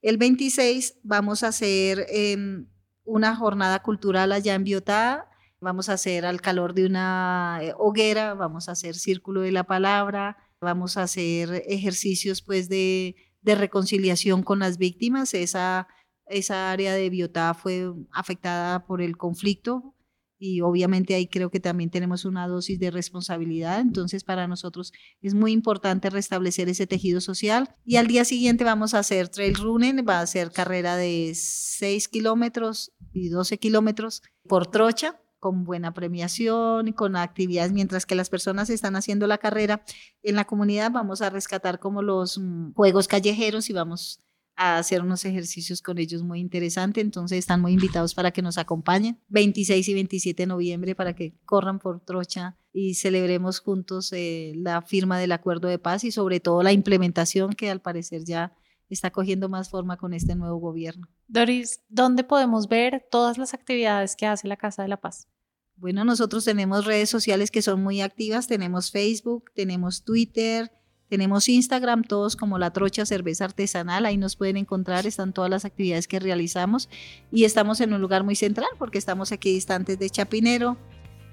El 0.00 0.16
26 0.16 1.00
vamos 1.02 1.42
a 1.42 1.48
hacer 1.48 2.06
eh, 2.08 2.64
una 3.04 3.36
jornada 3.36 3.82
cultural 3.82 4.32
allá 4.32 4.54
en 4.54 4.64
Biotá. 4.64 5.28
Vamos 5.60 5.88
a 5.88 5.94
hacer 5.94 6.24
al 6.24 6.40
calor 6.40 6.72
de 6.72 6.86
una 6.86 7.60
hoguera, 7.76 8.32
vamos 8.34 8.68
a 8.68 8.72
hacer 8.72 8.94
círculo 8.94 9.40
de 9.42 9.52
la 9.52 9.64
palabra, 9.64 10.38
vamos 10.60 10.96
a 10.96 11.02
hacer 11.02 11.64
ejercicios 11.66 12.42
pues 12.42 12.68
de 12.68 13.14
reconciliación 13.42 14.42
con 14.42 14.60
las 14.60 14.78
víctimas. 14.78 15.34
Esa 15.34 15.88
esa 16.30 16.70
área 16.70 16.94
de 16.94 17.10
Biotá 17.10 17.54
fue 17.54 17.92
afectada 18.12 18.86
por 18.86 19.02
el 19.02 19.16
conflicto 19.16 19.94
y 20.38 20.60
obviamente 20.60 21.14
ahí 21.14 21.26
creo 21.26 21.50
que 21.50 21.60
también 21.60 21.90
tenemos 21.90 22.24
una 22.24 22.46
dosis 22.46 22.78
de 22.78 22.90
responsabilidad, 22.90 23.80
entonces 23.80 24.22
para 24.22 24.46
nosotros 24.46 24.92
es 25.20 25.34
muy 25.34 25.52
importante 25.52 26.10
restablecer 26.10 26.68
ese 26.68 26.86
tejido 26.86 27.20
social 27.20 27.74
y 27.84 27.96
al 27.96 28.06
día 28.06 28.24
siguiente 28.24 28.64
vamos 28.64 28.94
a 28.94 29.00
hacer 29.00 29.28
trail 29.28 29.56
running, 29.56 30.04
va 30.08 30.20
a 30.20 30.26
ser 30.26 30.52
carrera 30.52 30.96
de 30.96 31.32
6 31.34 32.08
kilómetros 32.08 32.92
y 33.12 33.28
12 33.30 33.58
kilómetros 33.58 34.22
por 34.46 34.68
trocha 34.68 35.20
con 35.40 35.64
buena 35.64 35.94
premiación 35.94 36.88
y 36.88 36.92
con 36.92 37.14
actividades. 37.14 37.72
Mientras 37.72 38.06
que 38.06 38.16
las 38.16 38.28
personas 38.28 38.70
están 38.70 38.96
haciendo 38.96 39.28
la 39.28 39.38
carrera 39.38 39.84
en 40.22 40.36
la 40.36 40.44
comunidad 40.44 40.90
vamos 40.90 41.22
a 41.22 41.30
rescatar 41.30 41.78
como 41.78 42.02
los 42.02 42.38
um, 42.38 42.72
juegos 42.74 43.08
callejeros 43.08 43.70
y 43.70 43.72
vamos 43.72 44.20
a 44.58 44.76
hacer 44.76 45.02
unos 45.02 45.24
ejercicios 45.24 45.80
con 45.80 45.98
ellos 45.98 46.24
muy 46.24 46.40
interesantes, 46.40 47.02
entonces 47.02 47.38
están 47.38 47.60
muy 47.60 47.72
invitados 47.72 48.12
para 48.12 48.32
que 48.32 48.42
nos 48.42 48.58
acompañen 48.58 49.20
26 49.28 49.88
y 49.88 49.94
27 49.94 50.42
de 50.42 50.46
noviembre 50.48 50.94
para 50.96 51.14
que 51.14 51.38
corran 51.46 51.78
por 51.78 52.00
Trocha 52.00 52.56
y 52.72 52.94
celebremos 52.94 53.60
juntos 53.60 54.12
eh, 54.12 54.52
la 54.56 54.82
firma 54.82 55.18
del 55.18 55.30
acuerdo 55.30 55.68
de 55.68 55.78
paz 55.78 56.02
y 56.02 56.10
sobre 56.10 56.40
todo 56.40 56.64
la 56.64 56.72
implementación 56.72 57.52
que 57.52 57.70
al 57.70 57.80
parecer 57.80 58.24
ya 58.24 58.52
está 58.88 59.12
cogiendo 59.12 59.48
más 59.48 59.70
forma 59.70 59.96
con 59.96 60.12
este 60.12 60.34
nuevo 60.34 60.56
gobierno. 60.56 61.08
Doris, 61.28 61.80
¿dónde 61.88 62.24
podemos 62.24 62.66
ver 62.68 63.06
todas 63.10 63.38
las 63.38 63.54
actividades 63.54 64.16
que 64.16 64.26
hace 64.26 64.48
la 64.48 64.56
Casa 64.56 64.82
de 64.82 64.88
la 64.88 64.96
Paz? 64.96 65.28
Bueno, 65.76 66.04
nosotros 66.04 66.44
tenemos 66.44 66.84
redes 66.84 67.08
sociales 67.08 67.52
que 67.52 67.62
son 67.62 67.80
muy 67.80 68.00
activas, 68.00 68.48
tenemos 68.48 68.90
Facebook, 68.90 69.52
tenemos 69.54 70.02
Twitter, 70.02 70.72
tenemos 71.08 71.48
Instagram, 71.48 72.02
todos 72.02 72.36
como 72.36 72.58
La 72.58 72.72
Trocha 72.72 73.06
Cerveza 73.06 73.46
Artesanal, 73.46 74.06
ahí 74.06 74.16
nos 74.16 74.36
pueden 74.36 74.56
encontrar, 74.56 75.06
están 75.06 75.32
todas 75.32 75.50
las 75.50 75.64
actividades 75.64 76.06
que 76.06 76.20
realizamos 76.20 76.88
y 77.32 77.44
estamos 77.44 77.80
en 77.80 77.92
un 77.92 78.00
lugar 78.00 78.24
muy 78.24 78.36
central 78.36 78.68
porque 78.78 78.98
estamos 78.98 79.32
aquí 79.32 79.52
distantes 79.52 79.98
de 79.98 80.10
Chapinero, 80.10 80.76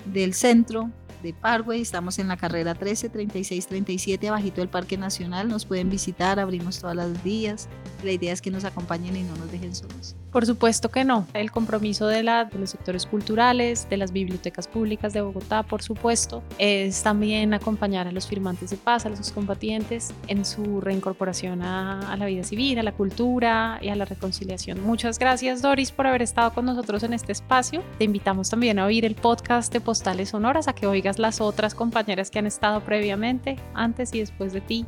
del 0.05 0.33
centro, 0.33 0.91
de 1.25 1.33
Parkway, 1.33 1.81
estamos 1.81 2.19
en 2.19 2.27
la 2.27 2.37
carrera 2.37 2.75
13, 2.75 3.09
36, 3.09 3.67
37, 3.67 4.27
abajito 4.27 4.61
del 4.61 4.69
Parque 4.69 4.97
Nacional, 4.97 5.47
nos 5.47 5.65
pueden 5.65 5.89
visitar, 5.89 6.39
abrimos 6.39 6.79
todas 6.79 6.95
las 6.95 7.23
días, 7.23 7.67
la 8.03 8.11
idea 8.11 8.31
es 8.31 8.41
que 8.41 8.51
nos 8.51 8.63
acompañen 8.63 9.15
y 9.17 9.23
no 9.23 9.35
nos 9.35 9.51
dejen 9.51 9.73
solos. 9.73 10.15
Por 10.35 10.45
supuesto 10.45 10.89
que 10.89 11.05
no. 11.05 11.25
El 11.33 11.49
compromiso 11.49 12.07
de, 12.07 12.21
la, 12.21 12.43
de, 12.43 12.59
los 12.59 12.69
sectores 12.69 13.05
culturales, 13.05 13.87
de 13.89 13.95
las 13.95 14.11
bibliotecas 14.11 14.67
públicas 14.67 15.13
de 15.13 15.21
Bogotá, 15.21 15.63
por 15.63 15.81
supuesto, 15.81 16.43
es 16.57 17.03
también 17.03 17.53
acompañar 17.53 18.05
a 18.05 18.11
los 18.11 18.27
firmantes 18.27 18.69
de 18.69 18.75
paz, 18.75 19.05
a 19.05 19.09
los 19.09 19.31
combatientes, 19.31 20.13
en 20.27 20.43
su 20.43 20.81
reincorporación 20.81 21.61
a, 21.61 22.11
a, 22.11 22.17
la 22.17 22.25
vida 22.25 22.43
civil, 22.43 22.77
a 22.79 22.83
la 22.83 22.91
cultura 22.91 23.79
y 23.81 23.87
a 23.87 23.95
la 23.95 24.03
reconciliación. 24.03 24.83
Muchas 24.83 25.19
gracias, 25.19 25.61
Doris, 25.61 25.93
por 25.93 26.05
haber 26.05 26.21
estado 26.21 26.53
con 26.53 26.65
nosotros 26.65 27.03
en 27.03 27.13
este 27.13 27.31
espacio. 27.31 27.81
Te 27.97 28.03
invitamos 28.03 28.49
también 28.49 28.77
a 28.77 28.85
oír 28.85 29.05
el 29.05 29.15
podcast 29.15 29.71
de 29.71 29.79
Postales 29.79 30.29
Sonoras, 30.29 30.67
a 30.67 30.75
que 30.75 30.85
oigas 30.85 31.14
las 31.19 31.41
otras 31.41 31.75
compañeras 31.75 32.29
que 32.29 32.39
han 32.39 32.45
estado 32.45 32.81
previamente, 32.81 33.57
antes 33.73 34.13
y 34.13 34.19
después 34.19 34.53
de 34.53 34.61
ti. 34.61 34.85